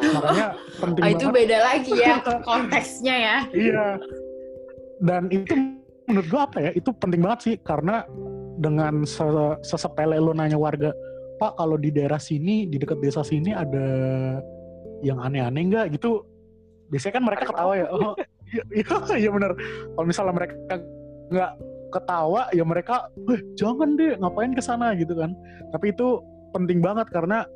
Makanya 0.00 0.46
penting 0.80 1.02
oh, 1.04 1.10
itu 1.12 1.26
beda 1.28 1.58
lagi 1.64 1.92
ya 1.96 2.14
konteksnya 2.44 3.14
ya. 3.16 3.36
Iya. 3.52 3.86
Dan 5.00 5.28
itu 5.32 5.52
menurut 6.08 6.26
gua 6.28 6.42
apa 6.48 6.58
ya 6.60 6.70
itu 6.76 6.90
penting 6.96 7.20
banget 7.20 7.40
sih 7.44 7.54
karena 7.60 8.04
dengan 8.60 9.04
sesepele 9.64 10.20
lo 10.20 10.36
nanya 10.36 10.60
warga 10.60 10.92
pak 11.40 11.56
kalau 11.56 11.80
di 11.80 11.88
daerah 11.88 12.20
sini 12.20 12.68
di 12.68 12.76
dekat 12.76 13.00
desa 13.00 13.24
sini 13.24 13.56
ada 13.56 13.86
yang 15.00 15.20
aneh-aneh 15.20 15.62
nggak? 15.72 15.86
Gitu 15.96 16.20
biasanya 16.90 17.14
kan 17.16 17.24
mereka 17.24 17.42
ketawa 17.48 17.72
ya. 17.78 17.86
oh 17.94 18.14
iya 18.50 18.62
iya, 18.74 19.16
iya 19.16 19.30
benar 19.30 19.54
kalau 19.94 20.06
misalnya 20.06 20.34
mereka 20.34 20.54
nggak 21.30 21.52
ketawa 21.90 22.46
ya 22.54 22.62
mereka 22.62 23.10
eh 23.28 23.42
jangan 23.58 23.98
deh 23.98 24.14
ngapain 24.16 24.54
ke 24.54 24.62
sana? 24.62 24.94
gitu 24.94 25.18
kan. 25.18 25.34
Tapi 25.74 25.92
itu 25.92 26.22
penting 26.54 26.78
banget 26.78 27.10
karena 27.10 27.46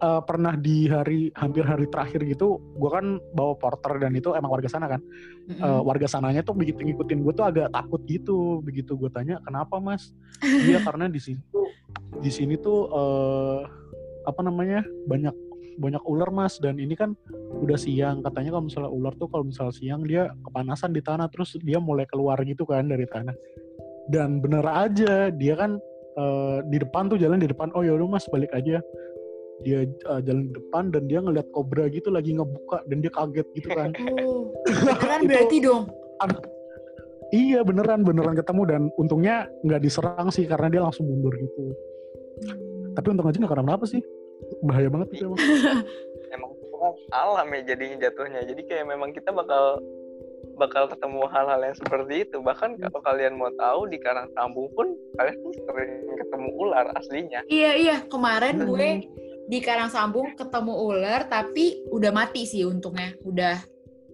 uh, 0.00 0.20
pernah 0.24 0.56
di 0.56 0.88
hari 0.88 1.28
hampir 1.36 1.64
hari 1.64 1.88
terakhir 1.88 2.24
gitu 2.24 2.60
gue 2.76 2.90
kan 2.90 3.20
bawa 3.36 3.56
porter 3.56 4.00
dan 4.00 4.16
itu 4.16 4.32
emang 4.32 4.50
warga 4.50 4.68
sana 4.72 4.88
kan. 4.88 5.00
Mm-hmm. 5.04 5.60
uh, 5.62 5.80
warga 5.84 6.08
sananya 6.08 6.40
tuh 6.40 6.56
begitu 6.56 6.80
ngikutin 6.82 7.20
gue 7.22 7.32
tuh 7.36 7.46
agak 7.46 7.68
takut 7.70 8.00
gitu. 8.08 8.64
Begitu 8.64 8.96
gue 8.96 9.12
tanya 9.12 9.38
kenapa 9.44 9.78
mas? 9.78 10.10
Iya 10.42 10.80
karena 10.82 11.06
di 11.06 11.20
sini 11.20 11.40
tuh 11.52 11.68
di 12.18 12.30
sini 12.32 12.56
tuh 12.58 12.88
uh, 12.88 13.62
apa 14.24 14.40
namanya 14.44 14.84
banyak 15.08 15.32
banyak 15.78 16.02
ular 16.04 16.28
mas 16.34 16.58
dan 16.58 16.76
ini 16.82 16.98
kan 16.98 17.14
udah 17.62 17.78
siang 17.78 18.20
katanya 18.26 18.58
kalau 18.58 18.64
misalnya 18.66 18.90
ular 18.90 19.14
tuh 19.16 19.30
kalau 19.30 19.46
misalnya 19.46 19.74
siang 19.78 20.02
dia 20.02 20.28
kepanasan 20.44 20.90
di 20.90 21.00
tanah 21.00 21.30
terus 21.30 21.54
dia 21.62 21.78
mulai 21.78 22.04
keluar 22.10 22.36
gitu 22.42 22.66
kan 22.66 22.90
dari 22.90 23.06
tanah 23.06 23.34
dan 24.10 24.42
bener 24.42 24.66
aja 24.66 25.30
dia 25.30 25.54
kan 25.54 25.78
uh, 26.18 26.60
di 26.66 26.82
depan 26.82 27.06
tuh 27.06 27.16
jalan 27.16 27.38
di 27.38 27.48
depan 27.48 27.70
oh 27.78 27.86
yaudah 27.86 28.10
mas 28.10 28.26
balik 28.28 28.50
aja 28.50 28.82
dia 29.66 29.86
uh, 30.06 30.22
jalan 30.22 30.50
di 30.50 30.52
depan 30.54 30.94
dan 30.94 31.10
dia 31.10 31.18
ngeliat 31.18 31.46
kobra 31.50 31.90
gitu 31.90 32.14
lagi 32.14 32.34
ngebuka 32.34 32.82
dan 32.86 33.02
dia 33.02 33.12
kaget 33.12 33.46
gitu 33.58 33.68
kan. 33.74 33.90
Oh, 34.22 34.54
beneran 34.66 35.20
berarti 35.26 35.56
dong. 35.62 35.84
iya 37.34 37.60
beneran 37.60 38.02
beneran 38.06 38.34
ketemu 38.38 38.62
dan 38.66 38.82
untungnya 38.96 39.50
nggak 39.66 39.82
diserang 39.82 40.30
sih 40.30 40.46
karena 40.46 40.70
dia 40.70 40.80
langsung 40.82 41.10
mundur 41.10 41.34
gitu. 41.34 41.74
Hmm. 42.46 42.94
Tapi 42.94 43.06
untung 43.14 43.26
aja 43.26 43.38
nggak 43.38 43.52
kenapa 43.54 43.84
sih. 43.86 44.02
Bahaya 44.64 44.88
banget 44.90 45.08
itu 45.16 45.24
emang. 45.28 45.38
emang 46.34 46.50
alam 47.10 47.46
ya 47.54 47.60
jadinya 47.74 47.96
jatuhnya. 48.08 48.40
Jadi 48.46 48.62
kayak 48.66 48.86
memang 48.86 49.10
kita 49.14 49.30
bakal 49.34 49.82
bakal 50.58 50.90
ketemu 50.90 51.22
hal-hal 51.30 51.60
yang 51.62 51.76
seperti 51.78 52.14
itu. 52.26 52.38
Bahkan 52.42 52.82
kalau 52.82 53.00
kalian 53.02 53.38
mau 53.38 53.50
tahu 53.54 53.86
di 53.90 53.98
Karang 54.02 54.30
Sambung 54.34 54.66
pun 54.74 54.90
kalian 55.18 55.38
sering 55.66 55.92
ketemu 56.18 56.48
ular 56.58 56.86
aslinya. 56.98 57.40
Iya 57.46 57.72
iya 57.78 57.96
kemarin 58.10 58.66
gue 58.66 59.06
di 59.48 59.58
Karang 59.64 59.88
Sambung 59.88 60.34
ketemu 60.36 60.74
ular 60.76 61.24
tapi 61.30 61.88
udah 61.88 62.12
mati 62.12 62.44
sih 62.44 62.68
untungnya 62.68 63.16
udah 63.24 63.56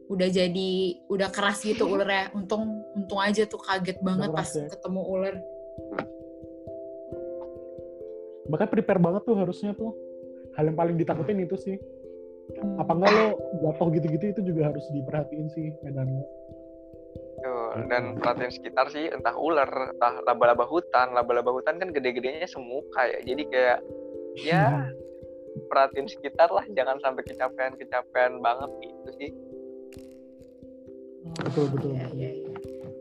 udah 0.07 0.29
jadi 0.29 0.73
udah 1.09 1.29
keras 1.33 1.65
gitu 1.65 1.89
ularnya 1.93 2.31
untung 2.37 2.85
untung 2.95 3.19
aja 3.19 3.43
tuh 3.49 3.59
kaget 3.59 3.99
banget 4.05 4.31
pas 4.31 4.47
ya. 4.47 4.69
ketemu 4.71 5.01
ular 5.03 5.35
makanya 8.47 8.71
prepare 8.71 9.01
banget 9.01 9.23
tuh 9.25 9.37
harusnya 9.41 9.73
tuh 9.73 9.97
hal 10.55 10.65
yang 10.71 10.79
paling 10.79 10.97
ditakutin 10.99 11.43
itu 11.43 11.57
sih. 11.59 11.77
Apa 12.79 12.93
enggak 12.93 13.11
lo 13.11 13.27
jatuh 13.65 13.89
gitu-gitu 13.97 14.25
itu 14.37 14.41
juga 14.55 14.71
harus 14.71 14.85
diperhatiin 14.93 15.49
sih 15.53 15.73
medan. 15.83 16.09
Lo 17.43 17.79
dan 17.91 18.17
perhatian 18.21 18.53
sekitar 18.53 18.89
sih 18.93 19.11
entah 19.11 19.35
ular 19.35 19.69
entah 19.69 20.21
laba-laba 20.25 20.65
hutan. 20.69 21.13
Laba-laba 21.17 21.51
hutan 21.51 21.81
kan 21.81 21.91
gede-gedenya 21.91 22.47
semuka 22.47 23.09
ya. 23.09 23.19
Jadi 23.25 23.43
kayak 23.51 23.79
ya 24.43 24.65
hmm 24.85 25.05
perhatiin 25.71 26.09
sekitar 26.11 26.51
lah. 26.51 26.67
Jangan 26.71 26.99
sampai 27.03 27.23
kecapean 27.27 27.79
kecapean 27.79 28.43
banget 28.43 28.71
gitu 28.83 29.11
sih. 29.19 29.31
Betul 31.41 31.67
betul. 31.73 31.91
Ya, 31.95 32.07
ya, 32.15 32.31
ya. 32.31 32.51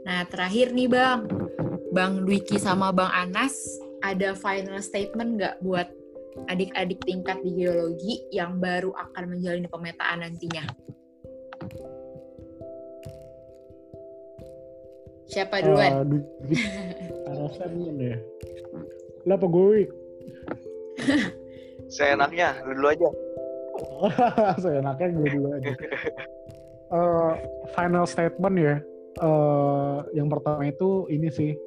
nah 0.05 0.21
terakhir 0.29 0.71
nih 0.73 0.87
bang. 0.89 1.21
Bang 1.93 2.25
Dwiki 2.25 2.57
sama 2.57 2.89
bang 2.89 3.09
Anas 3.13 3.53
ada 4.01 4.33
final 4.33 4.81
statement 4.81 5.37
nggak 5.37 5.55
buat 5.61 5.85
adik-adik 6.49 6.99
tingkat 7.05 7.39
di 7.41 7.51
geologi 7.63 8.13
yang 8.33 8.57
baru 8.57 8.91
akan 8.93 9.23
menjalani 9.37 9.67
pemetaan 9.69 10.25
nantinya. 10.25 10.63
Siapa 15.33 15.65
duluan? 15.65 15.91
uh, 16.13 17.29
alasan 17.33 17.97
ya? 17.97 18.17
Lah 19.25 19.35
apa 19.39 19.47
gue? 19.49 19.87
Saya 21.95 22.13
enaknya 22.19 22.53
lu 22.67 22.71
dulu 22.77 22.87
aja. 22.91 23.09
Saya 24.63 24.75
enaknya 24.83 25.07
gue 25.15 25.27
dulu 25.33 25.47
aja. 25.57 25.73
Uh, 26.93 27.33
final 27.73 28.05
statement 28.05 28.55
ya. 28.61 28.75
Uh, 29.21 30.05
yang 30.13 30.29
pertama 30.29 30.69
itu 30.69 31.09
ini 31.09 31.29
sih. 31.33 31.57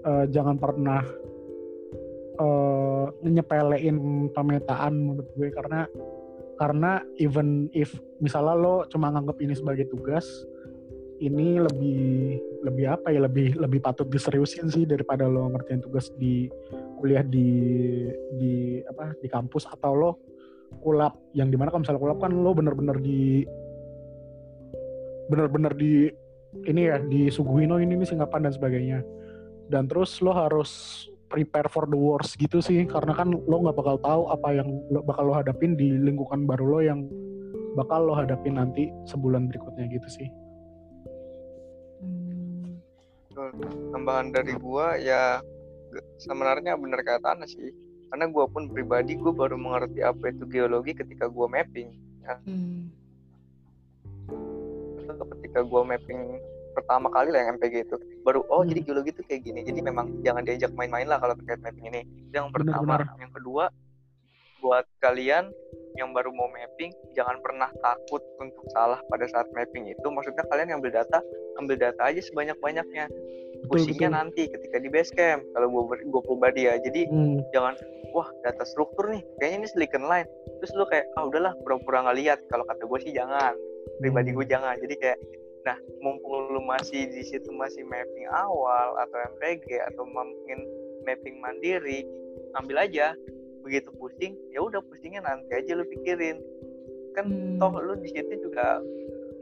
Uh, 0.00 0.24
jangan 0.32 0.56
pernah 0.56 1.04
uh, 2.40 3.12
nyepelein 3.20 3.96
pemetaan 4.32 4.92
menurut 4.96 5.28
gue. 5.36 5.48
Karena 5.52 5.84
karena 6.56 7.00
even 7.16 7.68
if 7.72 7.92
misalnya 8.20 8.56
lo 8.56 8.74
cuma 8.88 9.08
nganggap 9.12 9.40
ini 9.40 9.56
sebagai 9.56 9.88
tugas 9.88 10.28
ini 11.20 11.60
lebih 11.60 12.36
lebih 12.64 12.86
apa 12.96 13.12
ya 13.12 13.24
lebih 13.24 13.56
lebih 13.56 13.80
patut 13.84 14.08
diseriusin 14.08 14.72
sih 14.72 14.88
daripada 14.88 15.28
lo 15.28 15.52
ngerjain 15.52 15.84
tugas 15.84 16.08
di 16.16 16.48
kuliah 17.00 17.24
di 17.24 17.48
di 18.40 18.80
apa 18.88 19.12
di 19.20 19.28
kampus. 19.28 19.68
Atau 19.68 19.92
lo 19.96 20.10
kulap 20.80 21.20
yang 21.36 21.52
di 21.52 21.60
mana 21.60 21.68
kalau 21.68 21.84
misalnya 21.84 22.00
kulap 22.00 22.18
kan 22.24 22.32
lo 22.32 22.50
bener-bener 22.56 22.96
di 23.02 23.44
bener-bener 25.28 25.72
di 25.76 26.10
ini 26.66 26.82
ya 26.90 26.98
disuguhin 26.98 27.70
oh 27.70 27.78
ini 27.78 28.00
nih 28.00 28.08
singkapan 28.08 28.48
dan 28.48 28.52
sebagainya. 28.56 28.98
Dan 29.70 29.86
terus 29.86 30.18
lo 30.18 30.34
harus 30.34 31.04
prepare 31.30 31.70
for 31.70 31.86
the 31.86 31.96
worst 31.96 32.34
gitu 32.36 32.58
sih 32.58 32.82
karena 32.90 33.14
kan 33.14 33.30
lo 33.30 33.56
nggak 33.62 33.78
bakal 33.78 33.96
tahu 34.02 34.22
apa 34.34 34.48
yang 34.58 34.68
lo 34.90 35.00
bakal 35.06 35.30
lo 35.30 35.34
hadapin 35.38 35.78
di 35.78 35.94
lingkungan 35.94 36.44
baru 36.44 36.66
lo 36.66 36.80
yang 36.82 37.06
bakal 37.78 38.10
lo 38.10 38.18
hadapin 38.18 38.58
nanti 38.58 38.90
sebulan 39.06 39.46
berikutnya 39.46 39.86
gitu 39.94 40.08
sih. 40.10 40.28
Hmm. 42.02 42.82
Tambahan 43.94 44.34
dari 44.34 44.58
gua 44.58 44.98
ya 44.98 45.38
sebenarnya 46.18 46.74
benar 46.74 47.00
kata 47.06 47.38
Ana 47.38 47.46
sih 47.46 47.70
karena 48.10 48.26
gua 48.26 48.50
pun 48.50 48.66
pribadi 48.66 49.14
gua 49.14 49.30
baru 49.30 49.54
mengerti 49.54 50.02
apa 50.02 50.34
itu 50.34 50.44
geologi 50.50 50.98
ketika 50.98 51.30
gua 51.30 51.46
mapping 51.46 51.94
ya. 52.26 52.34
Hmm. 52.42 52.90
ketika 55.40 55.62
gua 55.66 55.82
mapping 55.86 56.38
pertama 56.72 57.10
kali 57.10 57.34
lah 57.34 57.44
yang 57.44 57.58
MPG 57.58 57.74
itu. 57.86 57.96
Baru 58.22 58.46
oh 58.48 58.62
hmm. 58.62 58.70
jadi 58.74 58.80
geologi 58.86 59.10
itu 59.14 59.22
kayak 59.26 59.42
gini. 59.46 59.60
Jadi 59.66 59.80
memang 59.82 60.22
jangan 60.22 60.42
diajak 60.46 60.72
main-main 60.74 61.06
lah 61.08 61.18
kalau 61.18 61.34
terkait 61.38 61.60
mapping 61.62 61.86
ini. 61.90 62.02
Yang 62.30 62.54
pertama. 62.54 62.82
benar, 62.84 63.00
benar. 63.06 63.20
yang 63.20 63.32
kedua 63.34 63.64
buat 64.60 64.84
kalian 65.00 65.48
yang 65.96 66.12
baru 66.12 66.30
mau 66.36 66.46
mapping 66.52 66.92
jangan 67.16 67.40
pernah 67.40 67.72
takut 67.80 68.20
untuk 68.38 68.64
salah 68.76 69.00
pada 69.08 69.26
saat 69.28 69.48
mapping 69.56 69.88
itu. 69.88 70.06
Maksudnya 70.06 70.44
kalian 70.48 70.78
ambil 70.78 70.92
data 70.92 71.18
ambil 71.58 71.76
data 71.76 72.00
aja 72.06 72.20
sebanyak 72.22 72.56
banyaknya 72.60 73.08
pusingnya 73.68 74.08
nanti 74.16 74.48
ketika 74.48 74.80
di 74.80 74.88
base 74.88 75.12
camp 75.12 75.44
kalau 75.52 75.68
gue 75.68 76.00
gue 76.06 76.22
pribadi 76.24 76.70
ya. 76.70 76.80
Jadi 76.80 77.10
hmm. 77.10 77.52
jangan 77.52 77.74
wah 78.16 78.28
data 78.46 78.64
struktur 78.64 79.10
nih 79.12 79.22
kayaknya 79.42 79.66
ini 79.66 79.68
silicon 79.68 80.04
line. 80.08 80.28
Terus 80.62 80.72
lu 80.76 80.84
kayak 80.88 81.08
ah 81.18 81.28
udahlah 81.28 81.52
pura-pura 81.64 82.06
nggak 82.08 82.18
lihat. 82.20 82.38
Kalau 82.48 82.64
kata 82.64 82.82
gue 82.86 82.98
sih 83.04 83.12
jangan. 83.12 83.52
Pribadi 84.00 84.30
gue 84.32 84.46
hmm. 84.46 84.52
jangan. 84.52 84.74
Jadi 84.80 84.94
kayak 84.96 85.18
Nah, 85.68 85.76
mumpung 86.00 86.56
lu 86.56 86.60
masih 86.64 87.08
di 87.12 87.20
situ 87.20 87.52
masih 87.52 87.84
mapping 87.84 88.28
awal 88.32 88.96
atau 89.04 89.18
MPG 89.36 89.76
atau 89.92 90.08
mungkin 90.08 90.58
mapping 91.04 91.36
mandiri, 91.40 92.04
ambil 92.56 92.88
aja. 92.88 93.12
Begitu 93.60 93.92
pusing, 94.00 94.32
ya 94.56 94.64
udah 94.64 94.80
pusingnya 94.80 95.20
nanti 95.20 95.52
aja 95.52 95.76
lu 95.76 95.84
pikirin. 95.84 96.40
Kan 97.12 97.28
hmm. 97.28 97.60
toh 97.60 97.76
lu 97.76 97.92
di 98.00 98.08
situ 98.08 98.40
juga 98.40 98.80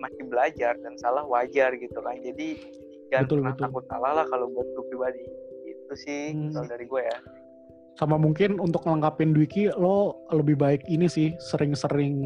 masih 0.02 0.26
belajar 0.26 0.74
dan 0.83 0.98
salah 0.98 1.22
wajar 1.22 1.70
gitu 1.78 1.98
kan. 2.02 2.18
Jadi 2.18 2.59
jangan 3.14 3.24
betul, 3.26 3.38
pernah 3.38 3.54
betul. 3.54 3.64
takut 3.70 3.85
salah 3.87 4.12
lah 4.18 4.26
kalau 4.26 4.46
buat 4.50 4.66
gue 4.74 4.85
pribadi. 4.90 5.22
Itu 5.70 5.94
sih 5.94 6.35
hmm. 6.35 6.50
soal 6.50 6.66
dari 6.66 6.83
gue 6.87 7.02
ya. 7.07 7.18
Sama 7.94 8.18
mungkin 8.18 8.59
untuk 8.62 8.87
ngelengkapin 8.87 9.35
Dwiki 9.35 9.70
lo 9.74 10.22
lebih 10.31 10.59
baik 10.59 10.83
ini 10.87 11.11
sih 11.11 11.35
sering-sering 11.38 12.18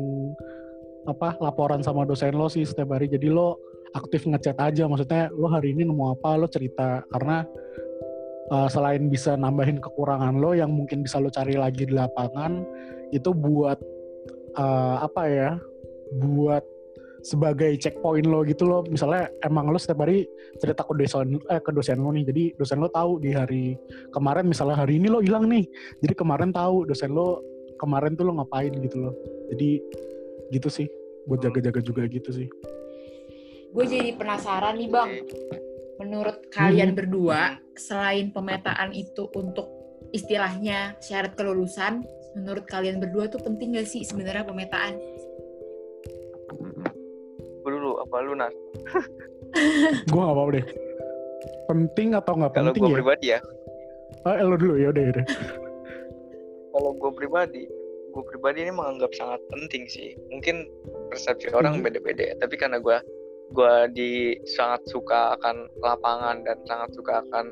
apa 1.09 1.35
laporan 1.40 1.81
sama 1.81 2.05
dosen 2.09 2.37
lo 2.37 2.48
sih 2.48 2.64
setiap 2.64 2.96
hari. 2.96 3.09
Jadi 3.09 3.28
lo 3.28 3.61
aktif 3.92 4.24
ngechat 4.24 4.57
aja. 4.59 4.88
Maksudnya 4.88 5.28
lo 5.33 5.48
hari 5.52 5.76
ini 5.76 5.85
nemu 5.85 6.16
apa? 6.18 6.40
Lo 6.40 6.48
cerita. 6.48 7.05
Karena 7.12 7.44
uh, 8.52 8.68
selain 8.68 9.07
bisa 9.09 9.37
nambahin 9.37 9.78
kekurangan 9.78 10.37
lo 10.37 10.57
yang 10.57 10.72
mungkin 10.72 11.05
bisa 11.05 11.20
lo 11.20 11.33
cari 11.33 11.57
lagi 11.57 11.88
di 11.88 11.94
lapangan 11.94 12.64
itu 13.12 13.31
buat 13.33 13.78
uh, 14.57 15.05
apa 15.05 15.22
ya 15.28 15.50
buat 16.20 16.64
sebagai 17.22 17.78
checkpoint 17.78 18.26
lo 18.26 18.42
gitu 18.42 18.66
lo 18.66 18.83
misalnya 18.90 19.31
emang 19.46 19.70
lo 19.70 19.78
setiap 19.78 20.02
hari 20.02 20.26
cerita 20.59 20.83
ke 20.83 20.90
dosen 20.98 21.38
eh 21.46 21.61
ke 21.62 21.70
dosen 21.70 22.02
lo 22.02 22.11
nih. 22.11 22.24
Jadi 22.26 22.44
dosen 22.59 22.83
lo 22.83 22.90
tahu 22.90 23.22
di 23.22 23.31
hari 23.31 23.78
kemarin 24.11 24.48
misalnya 24.48 24.83
hari 24.83 24.98
ini 24.98 25.07
lo 25.07 25.22
hilang 25.22 25.46
nih. 25.46 25.64
Jadi 26.02 26.14
kemarin 26.18 26.50
tahu 26.50 26.88
dosen 26.88 27.14
lo 27.14 27.44
kemarin 27.78 28.18
tuh 28.18 28.26
lo 28.26 28.42
ngapain? 28.42 28.74
Gitu 28.74 28.96
lo 28.98 29.14
jadi 29.55 29.78
gitu 30.50 30.68
sih. 30.68 30.88
Buat 31.22 31.46
jaga-jaga 31.46 31.78
juga 31.78 32.02
gitu 32.11 32.35
sih 32.35 32.50
gue 33.72 33.85
jadi 33.88 34.11
penasaran 34.20 34.76
nih 34.76 34.90
bang. 34.92 35.11
Menurut 35.96 36.44
kalian 36.52 36.92
hmm. 36.92 36.98
berdua 36.98 37.40
selain 37.72 38.28
pemetaan 38.28 38.92
itu 38.92 39.32
untuk 39.32 39.68
istilahnya 40.12 41.00
syarat 41.00 41.32
kelulusan 41.32 42.04
menurut 42.37 42.64
kalian 42.68 43.00
berdua 43.00 43.28
tuh 43.32 43.40
penting 43.40 43.76
gak 43.76 43.88
sih 43.88 44.04
sebenarnya 44.04 44.44
pemetaan? 44.44 45.00
Dulu 47.64 48.00
apa 48.04 48.16
lu 48.20 48.37
nas? 48.37 48.52
Gue 50.12 50.20
gak 50.20 50.37
apa-apa 50.37 50.50
deh. 50.61 50.66
Penting 51.68 52.08
atau 52.12 52.32
nggak 52.37 52.52
penting 52.52 52.82
kalau 52.85 52.88
gue 52.88 52.92
ya? 52.92 52.98
pribadi 53.00 53.26
ya. 53.32 53.40
Ah 54.28 54.44
lo 54.44 54.56
dulu 54.61 54.76
ya 54.76 54.92
udah 54.92 55.02
ya 55.02 55.11
udah. 55.16 55.26
Kalau 56.72 56.90
gue 56.96 57.11
pribadi 57.16 57.62
gue 58.12 58.22
pribadi 58.28 58.68
ini 58.68 58.72
menganggap 58.76 59.08
sangat 59.16 59.40
penting 59.48 59.88
sih. 59.88 60.12
Mungkin 60.28 60.68
persepsi 61.08 61.48
orang 61.56 61.80
hmm. 61.80 61.85
beda-beda 61.88 62.37
tapi 62.40 62.61
karena 62.61 62.76
gue 62.76 62.96
gue 63.52 63.74
di 63.92 64.12
sangat 64.48 64.82
suka 64.88 65.36
akan 65.38 65.68
lapangan 65.84 66.44
dan 66.44 66.58
sangat 66.66 66.90
suka 66.96 67.22
akan 67.28 67.46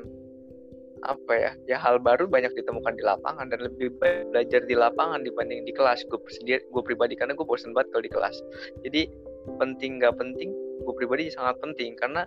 apa 1.01 1.33
ya 1.33 1.51
ya 1.65 1.77
hal 1.81 1.97
baru 1.97 2.29
banyak 2.29 2.53
ditemukan 2.53 2.93
di 2.93 3.01
lapangan 3.01 3.49
dan 3.49 3.65
lebih 3.65 3.89
baik 3.97 4.29
belajar 4.29 4.61
di 4.69 4.75
lapangan 4.77 5.25
dibanding 5.25 5.65
di 5.65 5.73
kelas. 5.73 6.05
Gue 6.09 6.21
sendiri 6.29 6.61
gue 6.61 6.83
pribadi 6.85 7.17
karena 7.17 7.33
gue 7.33 7.45
bosan 7.45 7.73
banget 7.73 7.89
kalau 7.93 8.03
di 8.05 8.13
kelas. 8.13 8.35
Jadi 8.85 9.01
penting 9.57 9.97
nggak 9.97 10.13
penting 10.17 10.53
gue 10.85 10.93
pribadi 10.97 11.29
sangat 11.33 11.57
penting 11.61 11.97
karena 11.97 12.25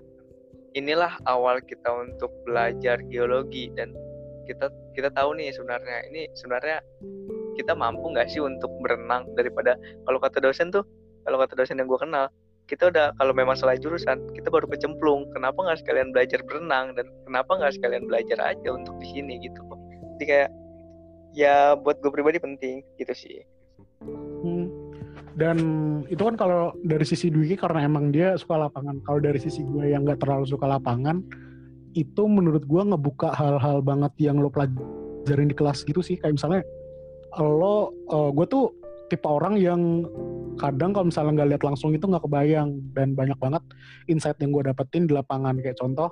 inilah 0.74 1.14
awal 1.30 1.62
kita 1.62 1.86
untuk 1.86 2.30
belajar 2.42 2.98
geologi 3.06 3.70
dan 3.78 3.94
kita 4.50 4.68
kita 4.98 5.08
tahu 5.14 5.38
nih 5.38 5.54
sebenarnya 5.54 5.98
ini 6.10 6.26
sebenarnya 6.34 6.82
kita 7.54 7.72
mampu 7.72 8.10
nggak 8.10 8.26
sih 8.26 8.42
untuk 8.42 8.70
berenang 8.82 9.30
daripada 9.38 9.78
kalau 10.04 10.18
kata 10.18 10.42
dosen 10.42 10.74
tuh 10.74 10.82
kalau 11.22 11.38
kata 11.40 11.54
dosen 11.54 11.78
yang 11.78 11.86
gue 11.86 12.00
kenal 12.02 12.26
kita 12.64 12.88
udah 12.88 13.12
kalau 13.20 13.32
memang 13.36 13.56
salah 13.56 13.76
jurusan 13.76 14.24
kita 14.32 14.48
baru 14.48 14.64
kecemplung. 14.68 15.28
Kenapa 15.36 15.56
nggak 15.60 15.84
sekalian 15.84 16.10
belajar 16.16 16.40
berenang? 16.48 16.96
Dan 16.96 17.12
kenapa 17.28 17.60
nggak 17.60 17.76
sekalian 17.76 18.08
belajar 18.08 18.40
aja 18.40 18.68
untuk 18.72 18.96
di 18.98 19.06
sini 19.12 19.36
gitu 19.44 19.64
jadi 20.14 20.24
kayak 20.30 20.50
ya 21.34 21.56
buat 21.74 21.98
gue 21.98 22.10
pribadi 22.14 22.38
penting 22.38 22.86
gitu 23.02 23.14
sih. 23.14 23.42
Hmm. 24.44 24.68
dan 25.34 25.58
itu 26.12 26.20
kan 26.20 26.36
kalau 26.38 26.76
dari 26.84 27.02
sisi 27.02 27.32
Dwi 27.32 27.58
karena 27.58 27.82
emang 27.82 28.14
dia 28.14 28.38
suka 28.38 28.54
lapangan. 28.54 29.02
Kalau 29.02 29.18
dari 29.18 29.42
sisi 29.42 29.66
gue 29.66 29.90
yang 29.90 30.06
nggak 30.06 30.22
terlalu 30.22 30.46
suka 30.46 30.70
lapangan 30.70 31.24
itu 31.98 32.22
menurut 32.30 32.62
gue 32.62 32.82
ngebuka 32.86 33.34
hal-hal 33.34 33.82
banget 33.82 34.14
yang 34.22 34.38
lo 34.38 34.46
pelajarin 34.46 35.50
di 35.50 35.56
kelas 35.58 35.82
gitu 35.82 36.06
sih. 36.06 36.22
Kayak 36.22 36.38
misalnya 36.38 36.62
lo 37.42 37.90
uh, 38.14 38.30
gue 38.30 38.46
tuh 38.46 38.70
tipe 39.10 39.26
orang 39.26 39.58
yang 39.58 40.06
kadang 40.56 40.90
kalau 40.94 41.06
misalnya 41.08 41.32
nggak 41.42 41.50
lihat 41.56 41.62
langsung 41.64 41.90
itu 41.94 42.04
nggak 42.06 42.24
kebayang. 42.24 42.70
Dan 42.94 43.18
banyak 43.18 43.38
banget 43.38 43.62
insight 44.10 44.38
yang 44.40 44.54
gue 44.54 44.70
dapetin 44.70 45.06
di 45.08 45.12
lapangan. 45.14 45.58
Kayak 45.60 45.78
contoh 45.80 46.10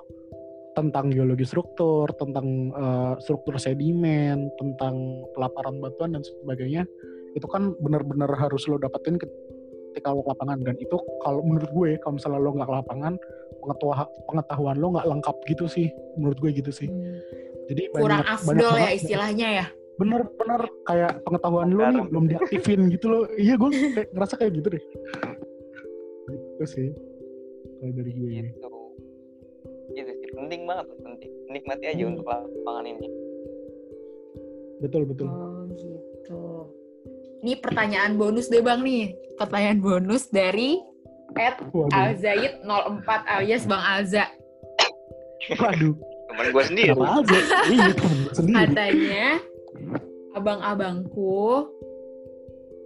tentang 0.73 1.13
geologi 1.13 1.45
struktur, 1.45 2.09
tentang 2.17 2.73
uh, 2.73 3.13
struktur 3.21 3.61
sedimen, 3.61 4.49
tentang 4.57 4.95
pelaparan 5.37 5.77
batuan 5.77 6.17
dan 6.17 6.23
sebagainya. 6.25 6.83
Itu 7.37 7.45
kan 7.49 7.73
benar-benar 7.81 8.29
harus 8.37 8.65
lo 8.69 8.81
dapetin 8.81 9.17
ketika 9.21 10.09
lo 10.09 10.25
ke 10.25 10.31
lapangan. 10.33 10.57
Dan 10.65 10.75
itu 10.81 10.97
kalau 11.21 11.41
menurut 11.45 11.69
gue 11.71 11.89
kalau 12.01 12.17
misalnya 12.17 12.39
lo 12.41 12.51
nggak 12.57 12.69
ke 12.69 12.75
lapangan 12.81 13.13
pengetahuan 13.63 14.07
pengetahuan 14.27 14.75
lo 14.81 14.87
nggak 14.97 15.07
lengkap 15.07 15.35
gitu 15.49 15.65
sih. 15.69 15.87
Menurut 16.17 16.37
gue 16.41 16.51
gitu 16.53 16.71
sih. 16.73 16.89
Hmm. 16.89 17.21
jadi 17.71 17.83
kurang 17.95 18.19
banyak, 18.19 18.27
afdol 18.27 18.75
banyak 18.75 18.75
ya 18.75 18.89
istilahnya 18.91 19.47
ya 19.63 19.65
bener-bener 20.01 20.61
kayak 20.89 21.21
pengetahuan 21.21 21.69
lu 21.69 21.85
nih 21.85 22.03
belum 22.09 22.25
diaktifin 22.29 22.89
gitu 22.89 23.05
loh. 23.09 23.23
Iya 23.43 23.53
gue 23.57 23.69
kayak 23.93 24.09
ngerasa 24.13 24.33
kayak 24.41 24.51
gitu 24.57 24.67
deh. 24.73 24.83
Itu 26.57 26.65
sih. 26.65 26.89
Kalau 27.79 27.93
dari 27.93 28.11
gue 28.15 28.29
ini. 28.31 28.49
Itu 28.57 28.69
itu 29.93 30.11
sih. 30.17 30.29
Penting 30.33 30.61
banget 30.65 30.85
penting. 31.01 31.31
Nikmati 31.51 31.85
aja 31.85 32.03
hmm. 32.03 32.11
untuk 32.17 32.25
lapangan 32.25 32.85
ini. 32.89 33.07
Betul 34.81 35.01
betul. 35.05 35.27
Oh 35.29 35.63
gitu. 35.77 36.41
Ini 37.43 37.53
pertanyaan 37.59 38.15
bonus 38.15 38.47
deh 38.49 38.63
bang 38.63 38.81
nih. 38.81 39.13
Pertanyaan 39.35 39.79
bonus 39.83 40.31
dari 40.31 40.79
Ed 41.33 41.57
Alzaid 41.91 42.61
04 42.65 43.33
alias 43.37 43.63
Bang 43.69 43.83
Alza. 43.83 44.25
Waduh. 45.59 45.93
Teman 46.31 46.45
gue 46.49 46.63
sendiri. 46.65 46.89
Alza. 46.97 47.39
Iya 47.69 47.91
temen 47.93 48.19
sendiri. 48.33 48.57
Katanya 48.57 49.27
abang-abangku. 50.33 51.69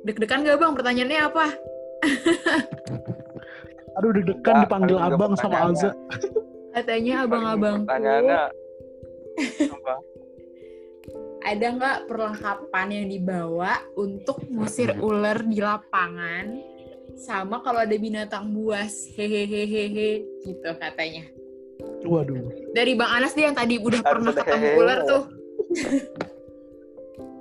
Deg-degan 0.03 0.45
gak 0.47 0.59
bang? 0.59 0.73
Pertanyaannya 0.75 1.19
apa? 1.19 1.45
Aduh 3.97 4.11
deg-degan 4.13 4.63
dipanggil 4.67 4.97
abang 5.01 5.33
sama 5.33 5.67
Alza. 5.67 5.91
Katanya 6.77 7.25
abang-abangku. 7.25 7.89
pertanyaannya 7.89 8.39
apa? 9.73 9.95
Ada 11.47 11.67
nggak 11.79 12.11
perlengkapan 12.11 12.87
yang 12.91 13.07
dibawa 13.07 13.79
untuk 13.95 14.43
ngusir 14.51 14.99
ular 14.99 15.39
di 15.47 15.63
lapangan? 15.63 16.59
Sama 17.15 17.63
kalau 17.63 17.87
ada 17.87 17.95
binatang 17.95 18.51
buas. 18.51 19.15
Hehehehehe 19.15 20.27
gitu 20.43 20.69
katanya. 20.75 21.23
Waduh. 22.03 22.51
dari 22.73 22.93
bang 22.93 23.11
Anas 23.21 23.33
dia 23.33 23.49
yang 23.49 23.57
tadi 23.57 23.77
udah 23.81 24.01
pernah 24.01 24.33
ketemu 24.33 24.67
ular 24.81 24.99
tuh 25.05 25.23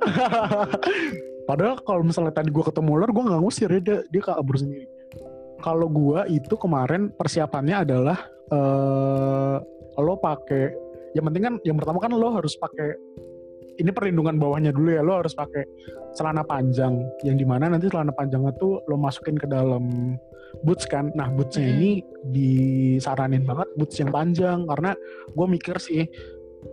Padahal 1.48 1.78
kalau 1.86 2.02
misalnya 2.02 2.34
tadi 2.34 2.50
gue 2.50 2.64
ketemu 2.66 2.90
ular, 2.98 3.10
gue 3.14 3.22
nggak 3.22 3.42
ngusir 3.42 3.70
ya, 3.70 3.80
dia, 3.80 3.98
dia 4.10 4.22
kabur 4.22 4.58
sendiri. 4.58 4.86
Kalau 5.62 5.86
gue 5.86 6.20
itu 6.34 6.54
kemarin 6.58 7.14
persiapannya 7.14 7.76
adalah 7.86 8.18
eh 8.50 9.56
lo 9.96 10.14
pakai, 10.20 10.74
yang 11.14 11.24
penting 11.30 11.42
kan, 11.46 11.54
yang 11.64 11.76
pertama 11.78 11.98
kan 12.02 12.12
lo 12.12 12.28
harus 12.34 12.58
pakai 12.58 12.92
ini 13.76 13.92
perlindungan 13.92 14.40
bawahnya 14.40 14.72
dulu 14.72 14.90
ya, 14.90 15.02
lo 15.06 15.20
harus 15.20 15.36
pakai 15.36 15.64
celana 16.16 16.42
panjang, 16.42 16.96
yang 17.22 17.36
di 17.36 17.44
mana 17.44 17.68
nanti 17.68 17.92
celana 17.92 18.10
panjangnya 18.10 18.52
tuh 18.56 18.80
lo 18.88 18.96
masukin 18.96 19.36
ke 19.36 19.46
dalam 19.46 20.16
boots 20.64 20.88
kan. 20.88 21.12
Nah 21.14 21.28
bootsnya 21.30 21.68
Hmm. 21.68 21.74
ini 21.78 21.90
disaranin 22.32 23.44
banget 23.44 23.68
boots 23.76 23.96
yang 24.00 24.10
panjang 24.10 24.64
karena 24.66 24.96
gue 25.30 25.46
mikir 25.46 25.76
sih, 25.78 26.02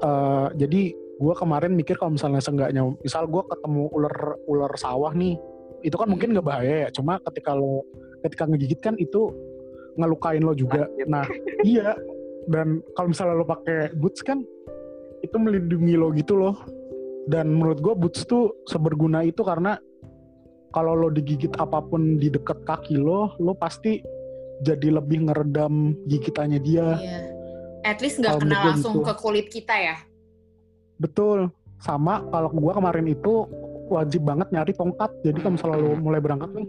eh 0.01 0.47
jadi 0.55 1.02
gue 1.23 1.35
kemarin 1.39 1.71
mikir 1.71 1.95
kalau 1.95 2.19
misalnya 2.19 2.43
seenggaknya 2.43 2.83
misal 2.99 3.23
gue 3.31 3.43
ketemu 3.47 3.87
ular 3.95 4.15
ular 4.43 4.73
sawah 4.75 5.15
nih 5.15 5.39
itu 5.87 5.95
kan 5.95 6.11
mungkin 6.11 6.35
nggak 6.35 6.43
bahaya 6.43 6.75
ya 6.87 6.89
cuma 6.91 7.19
ketika 7.31 7.55
lo 7.55 7.87
ketika 8.27 8.43
ngegigit 8.47 8.79
kan 8.83 8.95
itu 8.99 9.31
ngelukain 9.95 10.43
lo 10.43 10.51
juga 10.51 10.91
nah 11.07 11.23
iya 11.63 11.95
dan 12.51 12.83
kalau 12.99 13.15
misalnya 13.15 13.39
lo 13.39 13.47
pakai 13.47 13.95
boots 13.95 14.19
kan 14.19 14.43
itu 15.23 15.35
melindungi 15.39 15.95
lo 15.95 16.11
gitu 16.11 16.35
loh 16.35 16.59
dan 17.31 17.47
menurut 17.55 17.79
gue 17.79 17.95
boots 17.95 18.27
tuh 18.27 18.51
seberguna 18.67 19.23
itu 19.23 19.47
karena 19.47 19.79
kalau 20.75 20.91
lo 20.91 21.07
digigit 21.07 21.55
apa 21.55 21.79
pun 21.79 22.19
di 22.19 22.27
dekat 22.27 22.67
kaki 22.67 22.99
lo 22.99 23.31
lo 23.39 23.55
pasti 23.55 24.03
jadi 24.59 24.99
lebih 24.99 25.31
ngeredam 25.31 25.95
gigitannya 26.11 26.59
dia 26.59 26.99
Iya. 26.99 27.19
At 27.83 27.99
least 27.99 28.23
nggak 28.23 28.39
kena 28.39 28.59
langsung 28.71 29.03
gitu. 29.03 29.11
ke 29.11 29.13
kulit 29.19 29.47
kita 29.51 29.75
ya. 29.75 29.95
Betul. 31.03 31.51
Sama 31.83 32.23
kalau 32.31 32.47
gua 32.55 32.79
kemarin 32.79 33.11
itu 33.11 33.43
wajib 33.91 34.23
banget 34.23 34.47
nyari 34.55 34.71
tongkat. 34.71 35.11
Jadi 35.27 35.43
kalau 35.43 35.53
misalnya 35.59 35.77
lo 35.83 35.91
mulai 35.99 36.23
berangkat 36.23 36.55
nih, 36.55 36.67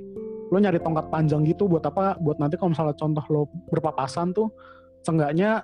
lo 0.51 0.57
nyari 0.59 0.79
tongkat 0.83 1.07
panjang 1.15 1.47
gitu 1.47 1.71
buat 1.71 1.87
apa? 1.87 2.19
Buat 2.19 2.43
nanti 2.43 2.59
kalau 2.59 2.75
misalnya 2.75 2.99
contoh 2.99 3.25
lo 3.31 3.43
berpapasan 3.71 4.35
tuh, 4.35 4.51
seenggaknya 5.07 5.63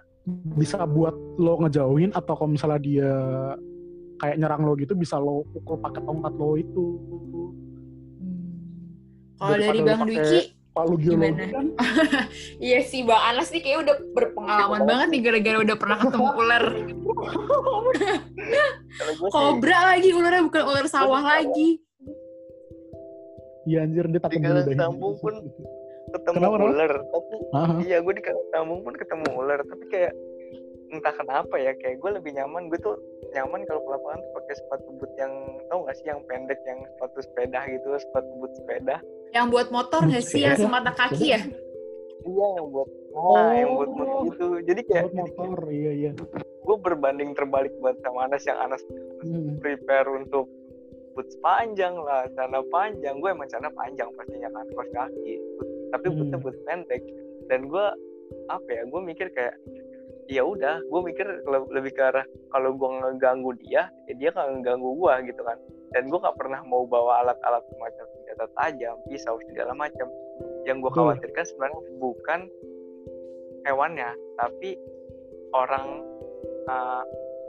bisa 0.54 0.86
buat 0.86 1.16
lo 1.42 1.58
ngejauhin 1.66 2.14
atau 2.14 2.38
kalau 2.38 2.54
misalnya 2.54 2.78
dia 2.78 3.12
kayak 4.20 4.36
nyerang 4.38 4.62
lo 4.62 4.78
gitu 4.78 4.94
bisa 4.94 5.18
lo 5.18 5.42
pukul 5.50 5.82
pakai 5.82 6.00
tongkat 6.06 6.32
lo 6.38 6.50
itu. 6.54 6.86
Kalau 9.40 9.56
dari 9.56 9.80
Bang 9.80 10.04
Dwiki, 10.04 10.40
Palu 10.70 10.94
geologi 11.02 11.34
Gimana? 11.34 11.50
kan 11.50 11.66
iya 12.66 12.78
sih 12.86 13.02
Bang 13.02 13.18
Anas 13.18 13.50
nih 13.50 13.58
kayak 13.58 13.78
udah 13.90 13.96
berpengalaman 14.14 14.82
banget 14.86 15.06
nih 15.10 15.20
gara-gara 15.26 15.58
udah 15.66 15.76
pernah 15.76 15.98
ketemu 16.06 16.28
ular. 16.38 16.64
Kobra 19.30 19.78
lagi, 19.94 20.08
ularnya 20.14 20.42
bukan 20.46 20.62
ular 20.62 20.86
sawah 20.86 21.22
lagi. 21.22 21.82
Iya 23.66 23.84
anjir 23.84 24.06
dia 24.08 24.14
di 24.14 24.20
takut 24.22 24.40
Kalang 24.40 24.62
diludahin. 24.64 24.78
Sambung 24.78 25.14
pun 25.20 25.34
ketemu 26.10 26.36
Kenapa, 26.38 26.56
ular, 26.64 26.92
tapi 26.98 27.34
iya 27.86 27.96
gue 28.02 28.14
di 28.14 28.22
Kalang 28.24 28.48
Sambung 28.50 28.80
pun 28.82 28.94
ketemu 28.96 29.26
ular, 29.36 29.60
tapi 29.62 29.84
kayak 29.90 30.12
entah 30.90 31.14
kenapa 31.14 31.54
ya 31.54 31.72
kayak 31.72 31.98
gue 31.98 32.10
lebih 32.12 32.34
nyaman 32.34 32.66
gue 32.66 32.78
tuh 32.78 32.98
nyaman 33.30 33.62
kalau 33.64 33.80
ke 33.80 33.90
lapangan 33.90 34.18
tuh 34.18 34.32
pakai 34.34 34.54
sepatu 34.56 34.88
boot 34.92 35.12
yang 35.14 35.32
tau 35.66 35.86
gak 35.86 35.96
sih 35.96 36.06
yang 36.06 36.20
pendek 36.26 36.58
yang 36.64 36.82
sepatu 36.88 37.18
sepeda 37.20 37.60
gitu 37.64 37.88
sepatu 37.96 38.30
boot 38.36 38.52
sepeda 38.54 38.96
Yang 39.30 39.46
buat 39.48 39.68
motor 39.70 40.00
nggak 40.02 40.24
sih 40.24 40.42
yang 40.42 40.58
semata 40.58 40.90
kaki 40.90 41.26
ya? 41.30 41.40
iya 42.20 42.46
yang 42.52 42.66
buat 42.68 42.88
nah 43.12 43.54
yang 43.54 43.70
buat 43.72 43.90
motor 43.90 44.08
Oh. 44.10 44.22
gitu 44.26 44.46
jadi 44.60 44.80
kayak 44.82 45.04
Buat 45.06 45.16
motor, 45.16 45.58
iya 45.70 45.92
iya. 45.96 46.10
gue 46.60 46.76
berbanding 46.78 47.30
terbalik 47.32 47.72
buat 47.78 47.96
sama 48.00 48.26
Anas 48.26 48.42
yang 48.44 48.58
Anas 48.60 48.82
Hmm. 49.20 49.56
prepare 49.58 50.08
untuk 50.10 50.48
boots 51.12 51.36
panjang 51.38 51.92
lah 51.94 52.24
celana 52.30 52.64
panjang 52.66 53.14
gue 53.14 53.28
emang 53.28 53.46
celana 53.46 53.68
panjang 53.70 54.08
pastinya 54.10 54.48
kan 54.48 54.66
kaos 54.70 54.90
kaki 54.90 55.34
tapi 55.88 56.06
Hmm. 56.06 56.16
bootnya 56.16 56.38
boot 56.38 56.56
pendek 56.64 57.02
dan 57.46 57.60
gue 57.64 57.86
apa 58.46 58.68
ya 58.68 58.82
gue 58.84 59.00
mikir 59.00 59.28
kayak 59.30 59.54
ya 60.30 60.46
udah 60.46 60.78
gue 60.86 61.00
mikir 61.02 61.26
le- 61.42 61.70
lebih 61.74 61.90
ke 61.98 62.02
arah 62.06 62.22
kalau 62.54 62.70
gue 62.78 62.86
ngeganggu 62.86 63.50
dia 63.58 63.90
ya 64.06 64.14
dia 64.14 64.30
nggak 64.30 64.62
ngeganggu 64.62 64.90
gue 64.94 65.14
gitu 65.34 65.42
kan. 65.42 65.58
Dan 65.90 66.06
gue 66.06 66.18
nggak 66.22 66.38
pernah 66.38 66.62
mau 66.62 66.86
bawa 66.86 67.26
alat-alat 67.26 67.66
semacam 67.66 68.04
senjata 68.14 68.46
tajam 68.54 68.94
pisau 69.10 69.36
segala 69.50 69.74
macam. 69.74 70.06
Yang 70.62 70.86
gue 70.86 70.90
khawatirkan 70.94 71.44
sebenarnya 71.50 71.80
bukan 71.98 72.40
hewannya 73.66 74.10
tapi 74.38 74.78
orang 75.50 76.06
uh, 76.70 77.02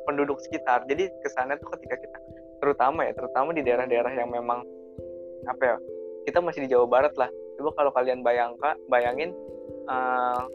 penduduk 0.10 0.42
sekitar. 0.42 0.82
Jadi 0.90 1.14
kesannya 1.22 1.62
tuh 1.62 1.70
ketika 1.78 2.02
kita 2.02 2.18
terutama 2.66 3.06
ya 3.06 3.14
terutama 3.14 3.54
di 3.54 3.62
daerah-daerah 3.62 4.14
yang 4.18 4.34
memang 4.34 4.66
apa 5.50 5.64
ya 5.66 5.78
kita 6.26 6.42
masih 6.42 6.66
di 6.66 6.74
Jawa 6.74 6.90
Barat 6.90 7.14
lah. 7.22 7.30
Coba 7.62 7.78
kalau 7.78 7.92
kalian 7.94 8.26
bayangkan 8.26 8.74
bayangin 8.90 9.38
uh, 9.86 10.50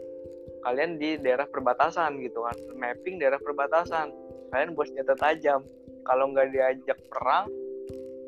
kalian 0.67 0.99
di 0.99 1.15
daerah 1.23 1.47
perbatasan 1.47 2.19
gitu 2.19 2.43
kan. 2.43 2.57
Mapping 2.75 3.23
daerah 3.23 3.39
perbatasan. 3.39 4.11
Kalian 4.51 4.75
buat 4.75 4.91
senjata 4.91 5.15
tajam. 5.15 5.63
Kalau 6.03 6.35
nggak 6.35 6.51
diajak 6.51 6.99
perang 7.07 7.47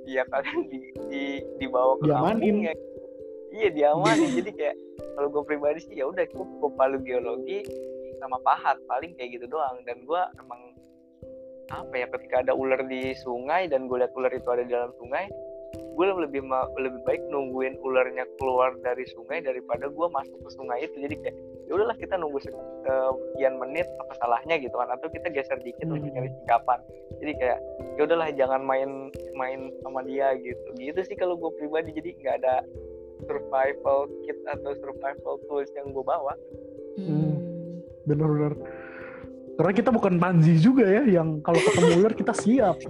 ya 0.07 0.23
kalian 0.31 0.71
di, 0.71 0.79
di 1.11 1.23
dibawa 1.59 1.99
ke 1.99 2.07
kampung 2.07 2.63
ya. 2.63 2.73
Iya 3.51 3.69
diamanin. 3.75 4.39
Jadi 4.39 4.51
kayak 4.55 4.75
kalau 5.19 5.27
gue 5.35 5.43
pribadi 5.43 5.83
sih 5.83 5.99
ya 5.99 6.07
udah 6.07 6.23
gue 6.23 6.47
gue 6.47 6.71
palu 6.79 6.97
geologi 7.03 7.67
sama 8.23 8.39
pahat 8.47 8.79
paling 8.87 9.11
kayak 9.19 9.35
gitu 9.35 9.51
doang. 9.51 9.83
Dan 9.83 10.07
gue 10.07 10.21
emang 10.39 10.61
apa 11.75 11.93
ya 11.93 12.07
ketika 12.07 12.47
ada 12.47 12.55
ular 12.55 12.87
di 12.87 13.11
sungai 13.19 13.67
dan 13.67 13.91
gue 13.91 13.99
lihat 13.99 14.15
ular 14.15 14.31
itu 14.31 14.47
ada 14.47 14.63
di 14.63 14.71
dalam 14.73 14.95
sungai 14.95 15.27
gue 15.69 16.05
lebih 16.15 16.47
lebih 16.79 17.01
baik 17.03 17.19
nungguin 17.27 17.75
ularnya 17.83 18.23
keluar 18.39 18.71
dari 18.79 19.03
sungai 19.11 19.43
daripada 19.43 19.91
gue 19.91 20.07
masuk 20.07 20.39
ke 20.39 20.49
sungai 20.55 20.87
itu. 20.87 20.95
Jadi 20.95 21.15
kayak 21.19 21.37
ya 21.69 21.77
udahlah 21.77 21.93
kita 21.93 22.17
nunggu 22.17 22.41
se- 22.41 22.49
sekian 22.81 23.55
menit 23.55 23.85
apa 24.01 24.17
salahnya 24.17 24.57
gitu 24.57 24.73
kan 24.73 24.89
atau 24.89 25.05
kita 25.07 25.29
geser 25.29 25.61
dikit 25.61 25.85
Hmm. 25.85 25.95
untuk 25.95 26.09
nyari 26.09 26.33
singkapan 26.33 26.79
jadi 27.19 27.31
kayak 27.35 27.59
ya 27.93 28.01
udahlah 28.03 28.29
jangan 28.33 28.61
main 28.61 28.89
main 29.33 29.59
sama 29.79 30.01
dia 30.01 30.33
gitu 30.35 30.65
gitu 30.75 30.99
sih 30.99 31.13
kalau 31.13 31.37
gue 31.37 31.53
pribadi 31.55 31.93
jadi 31.93 32.09
nggak 32.15 32.35
ada 32.41 32.55
survival 33.21 33.99
kit 34.23 34.37
atau 34.47 34.73
survival 34.75 35.37
tools 35.45 35.69
yang 35.73 35.89
gue 35.89 36.01
bawa 36.01 36.33
Hmm. 36.97 37.37
Bener-bener. 38.03 38.57
Karena 39.55 39.71
kita 39.71 39.89
bukan 39.89 40.17
panji 40.17 40.55
juga 40.55 40.83
ya, 40.83 41.03
yang 41.05 41.39
kalau 41.39 41.61
ketemu 41.61 42.01
ular 42.01 42.11
kita 42.11 42.33
siap. 42.33 42.75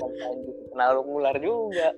Bukan 0.00 0.34
gitu 0.40 0.62
penaruh 0.70 1.04
ular 1.04 1.36
juga 1.36 1.92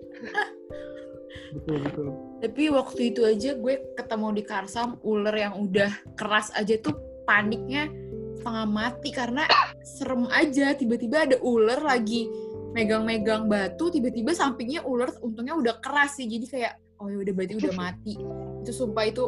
betul 1.52 1.76
betul. 1.78 2.06
Tapi 2.42 2.74
waktu 2.74 3.14
itu 3.14 3.22
aja 3.22 3.54
gue 3.54 3.94
ketemu 3.94 4.28
di 4.34 4.42
Karsam 4.42 4.98
ular 5.06 5.30
yang 5.30 5.54
udah 5.62 5.94
keras 6.18 6.50
aja 6.58 6.74
tuh 6.82 6.98
paniknya 7.22 7.86
setengah 8.34 8.66
mati 8.66 9.14
karena 9.14 9.46
serem 9.86 10.26
aja. 10.34 10.74
Tiba-tiba 10.74 11.30
ada 11.30 11.38
ular 11.38 11.78
lagi 11.78 12.26
megang-megang 12.74 13.46
batu 13.46 13.94
tiba-tiba 13.94 14.34
sampingnya 14.34 14.82
ular 14.82 15.14
untungnya 15.22 15.54
udah 15.54 15.78
keras 15.78 16.18
sih. 16.18 16.26
Jadi 16.26 16.50
kayak 16.50 16.82
oh 16.98 17.06
ya 17.06 17.22
udah 17.22 17.30
berarti 17.30 17.54
udah 17.62 17.74
mati. 17.78 18.18
Itu 18.66 18.74
sumpah 18.74 19.06
itu 19.06 19.22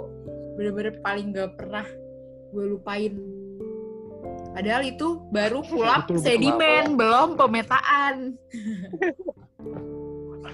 bener-bener 0.59 0.99
paling 0.99 1.31
gak 1.31 1.55
pernah 1.55 1.87
gue 2.51 2.65
lupain. 2.67 3.15
Padahal 4.55 4.83
itu 4.87 5.23
baru 5.31 5.63
pulap 5.67 6.07
Betul, 6.07 6.19
betul. 6.19 6.27
sedimen 6.31 6.95
belum 6.95 7.35
pemetaan 7.35 8.39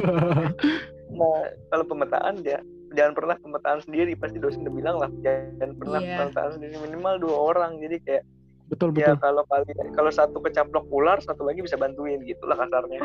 nah 1.21 1.37
kalau 1.69 1.85
pemetaan 1.85 2.41
ya 2.41 2.59
jangan 2.91 3.13
pernah 3.13 3.37
pemetaan 3.39 3.79
sendiri 3.85 4.17
pasti 4.17 4.41
dosen 4.41 4.65
udah 4.65 4.75
bilang 4.75 4.97
lah 4.97 5.11
jangan 5.21 5.71
pernah 5.77 6.01
Iya. 6.01 6.17
pemetaan 6.17 6.51
sendiri 6.57 6.75
minimal 6.81 7.15
dua 7.21 7.37
orang 7.53 7.77
jadi 7.79 7.97
kayak 8.03 8.25
betul 8.67 8.89
ya 8.97 9.13
betul. 9.13 9.23
kalau 9.23 9.43
kalian 9.47 9.89
kalau 9.93 10.11
satu 10.11 10.39
kecaplok 10.41 10.87
ular 10.89 11.19
satu 11.21 11.43
lagi 11.45 11.61
bisa 11.61 11.77
bantuin 11.77 12.25
gitulah 12.25 12.57
kasarnya 12.57 13.01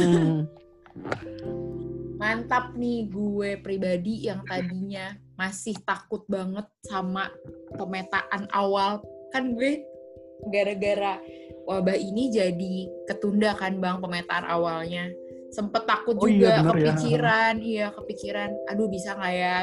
Hmm. 0.00 0.46
mantap 2.14 2.72
nih 2.78 3.10
gue 3.10 3.58
pribadi 3.60 4.30
yang 4.30 4.46
tadinya 4.46 5.12
masih 5.34 5.74
takut 5.82 6.22
banget 6.30 6.64
sama 6.86 7.26
pemetaan 7.74 8.46
awal 8.54 9.02
kan 9.34 9.50
gue 9.52 9.82
gara-gara 10.48 11.18
wabah 11.66 11.98
ini 11.98 12.30
jadi 12.30 12.74
ketunda 13.10 13.52
kan 13.58 13.82
bang 13.82 13.98
pemetaan 13.98 14.46
awalnya 14.46 15.10
sempet 15.54 15.86
takut 15.86 16.18
Oh 16.18 16.26
juga 16.26 16.50
iya, 16.50 16.58
bener 16.60 16.74
ya. 16.74 16.86
kepikiran 16.90 17.54
iya 17.62 17.86
kepikiran 17.94 18.50
aduh 18.66 18.90
bisa 18.90 19.14
nggak 19.14 19.34
ya 19.38 19.56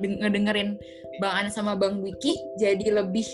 deng- 0.00 0.18
ngedengerin 0.24 0.70
bang 1.20 1.32
Ana 1.44 1.50
sama 1.52 1.76
bang 1.76 2.00
Wiki 2.00 2.32
jadi 2.56 3.04
lebih 3.04 3.28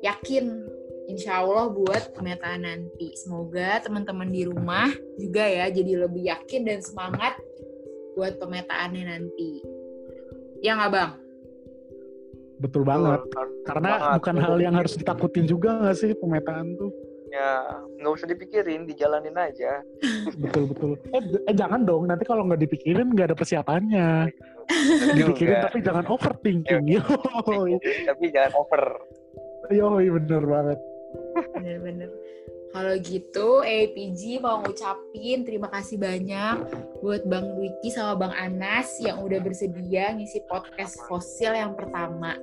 yakin 0.00 0.64
insya 1.10 1.42
Allah 1.42 1.66
buat 1.74 2.14
pemetaan 2.14 2.62
nanti. 2.62 3.10
Semoga 3.18 3.82
teman-teman 3.82 4.30
di 4.30 4.46
rumah 4.46 4.86
juga 5.18 5.42
ya 5.42 5.66
jadi 5.66 6.06
lebih 6.06 6.30
yakin 6.30 6.62
dan 6.62 6.78
semangat 6.86 7.34
buat 8.14 8.38
pemetaannya 8.38 9.04
nanti. 9.10 9.58
Ya 10.62 10.78
nggak 10.78 10.92
bang? 10.94 11.10
Betul 12.62 12.86
banget. 12.86 13.20
Betul, 13.26 13.46
Karena 13.66 13.90
banget. 13.98 14.16
bukan 14.22 14.36
hal 14.38 14.56
yang 14.62 14.74
harus 14.78 14.94
ditakutin 14.94 15.50
juga 15.50 15.82
nggak 15.82 15.96
sih 15.98 16.14
pemetaan 16.14 16.78
tuh. 16.78 16.92
Ya 17.30 17.62
nggak 18.02 18.12
usah 18.12 18.26
dipikirin 18.26 18.90
dijalanin 18.90 19.38
aja 19.38 19.86
Betul 20.42 20.64
betul. 20.70 20.90
Eh, 21.12 21.22
eh 21.50 21.54
jangan 21.54 21.84
dong. 21.84 22.06
Nanti 22.08 22.24
kalau 22.26 22.46
nggak 22.46 22.60
dipikirin 22.62 23.12
nggak 23.12 23.32
ada 23.32 23.36
persiapannya. 23.36 24.10
Bener 24.70 25.16
Dipikirin 25.16 25.56
juga. 25.58 25.66
tapi 25.66 25.78
jangan 25.82 26.04
overthinking. 26.06 26.84
Yo, 26.86 27.02
tapi 28.06 28.24
jangan 28.30 28.52
over 28.54 28.82
yo 29.70 29.98
bener 29.98 30.42
banget. 30.42 30.78
Bener-bener. 31.54 32.10
Kalau 32.70 32.94
gitu, 33.02 33.66
APG 33.66 34.38
mau 34.38 34.62
ngucapin 34.62 35.42
terima 35.42 35.66
kasih 35.74 35.98
banyak 35.98 36.70
buat 37.02 37.26
Bang 37.26 37.58
Dwiki 37.58 37.90
sama 37.90 38.14
Bang 38.14 38.34
Anas 38.34 38.94
yang 39.02 39.26
udah 39.26 39.42
bersedia 39.42 40.14
ngisi 40.14 40.46
podcast 40.46 41.02
fosil 41.10 41.50
yang 41.50 41.74
pertama. 41.74 42.38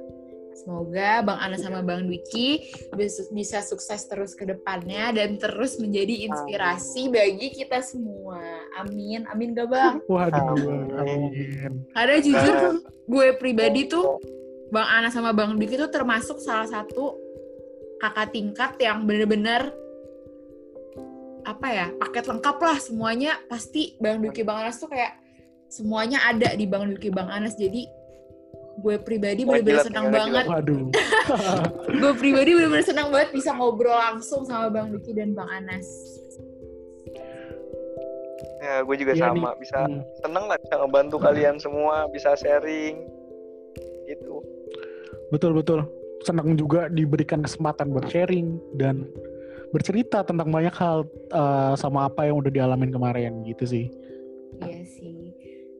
Semoga 0.57 1.21
Bang 1.21 1.37
Anas 1.37 1.61
sama 1.61 1.85
Bang 1.85 2.09
Dwiki 2.09 2.73
bis- 2.97 3.29
bisa 3.29 3.61
sukses 3.61 4.09
terus 4.09 4.33
ke 4.33 4.41
depannya 4.41 5.13
dan 5.13 5.37
terus 5.37 5.77
menjadi 5.77 6.25
inspirasi 6.25 7.13
bagi 7.13 7.53
kita 7.53 7.77
semua. 7.85 8.41
Amin. 8.81 9.29
Amin 9.29 9.53
gak 9.53 9.69
Bang? 9.69 10.01
Waduh, 10.09 10.57
Amin. 10.57 10.89
amin. 10.97 11.71
Karena 11.93 12.17
jujur 12.17 12.55
gue 13.05 13.27
pribadi 13.37 13.85
tuh 13.85 14.17
Bang 14.73 14.89
Ana 14.89 15.13
sama 15.13 15.29
Bang 15.29 15.53
Dwiki 15.55 15.77
tuh 15.77 15.93
termasuk 15.93 16.41
salah 16.41 16.65
satu 16.65 17.15
kakak 18.01 18.33
tingkat 18.33 18.71
yang 18.81 19.05
bener-bener 19.05 19.73
apa 21.47 21.67
ya 21.71 21.87
paket 21.95 22.27
lengkap 22.27 22.57
lah 22.59 22.77
semuanya 22.81 23.39
pasti 23.47 23.95
Bang 24.03 24.19
Dwiki 24.19 24.43
Bang 24.43 24.65
Anas 24.67 24.81
tuh 24.83 24.91
kayak 24.91 25.15
semuanya 25.71 26.27
ada 26.27 26.51
di 26.57 26.67
Bang 26.67 26.91
Dwiki 26.91 27.07
Bang 27.07 27.31
Anas 27.31 27.55
jadi 27.55 27.87
gue 28.77 28.95
pribadi 29.01 29.41
bener-bener 29.41 29.81
senang 29.81 30.13
banget 30.13 30.45
Waduh. 30.45 30.93
gue 32.01 32.11
pribadi 32.13 32.49
bener-bener 32.53 32.85
senang 32.85 33.09
banget 33.09 33.33
bisa 33.33 33.49
ngobrol 33.57 33.97
langsung 33.97 34.45
sama 34.45 34.69
Bang 34.69 34.93
Dwiki 34.93 35.17
dan 35.17 35.33
Bang 35.33 35.49
Anas 35.49 35.87
ya 38.57 38.83
gue 38.83 38.95
juga 38.97 39.13
Iya 39.15 39.31
sama 39.31 39.53
bisa 39.57 39.79
Hmm. 39.85 40.01
seneng 40.21 40.45
lah 40.45 40.57
bisa 40.59 40.75
ngebantu 40.77 41.17
kalian 41.17 41.55
semua 41.57 42.05
bisa 42.11 42.35
sharing 42.37 43.01
gitu 44.05 44.41
Betul 45.27 45.51
betul. 45.59 45.83
Senang 46.23 46.55
juga 46.55 46.87
diberikan 46.87 47.43
kesempatan 47.43 47.91
buat 47.91 48.07
sharing 48.07 48.59
dan 48.79 49.03
bercerita 49.75 50.23
tentang 50.23 50.47
banyak 50.47 50.71
hal 50.71 51.03
uh, 51.35 51.75
sama 51.75 52.07
apa 52.07 52.23
yang 52.31 52.39
udah 52.39 52.47
dialamin 52.47 52.91
kemarin 52.91 53.43
gitu 53.43 53.67
sih. 53.67 53.85
Iya 54.63 54.83
sih. 54.87 55.16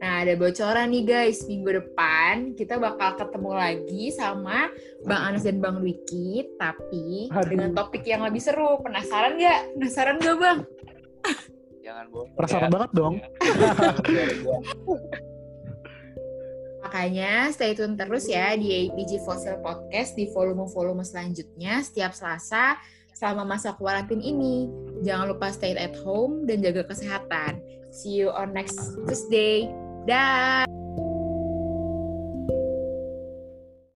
Nah, 0.08 0.24
ada 0.24 0.39
bocoran 0.39 0.88
nih 0.88 1.03
guys. 1.03 1.43
Minggu 1.51 1.84
depan 1.84 2.55
kita 2.55 2.80
bakal 2.80 3.20
ketemu 3.20 3.51
lagi 3.51 4.08
sama 4.16 4.72
Bang 5.03 5.36
Anas 5.36 5.43
dan 5.43 5.60
Bang 5.60 5.84
Wiki, 5.84 6.47
tapi 6.55 7.28
Aduh. 7.28 7.51
dengan 7.51 7.76
topik 7.76 8.08
yang 8.08 8.24
lebih 8.24 8.39
seru. 8.39 8.80
Penasaran 8.80 9.36
nggak? 9.36 9.76
Penasaran 9.76 10.16
nggak 10.16 10.38
Bang? 10.39 10.64
jangan 11.84 12.08
bohong 12.08 12.32
Penasaran 12.39 12.64
ya. 12.64 12.72
banget 12.72 12.91
dong. 12.95 13.20
Makanya 16.88 17.51
stay 17.51 17.76
tune 17.76 17.99
terus 17.99 18.32
ya 18.32 18.55
di 18.55 18.88
APG 18.88 19.28
Fossil 19.28 19.60
Podcast 19.60 20.16
di 20.16 20.32
volume-volume 20.32 21.03
selanjutnya 21.03 21.84
setiap 21.84 22.16
Selasa 22.16 22.80
selama 23.12 23.60
masa 23.60 23.76
kuarantin 23.76 24.24
ini. 24.24 24.72
Jangan 25.03 25.36
lupa 25.36 25.51
stay 25.51 25.76
at 25.76 25.99
home 25.99 26.47
dan 26.47 26.64
jaga 26.64 26.88
kesehatan. 26.88 27.60
See 27.91 28.24
you 28.24 28.32
on 28.32 28.55
next 28.55 28.95
Tuesday. 28.95 29.68
Dah. 30.08 30.64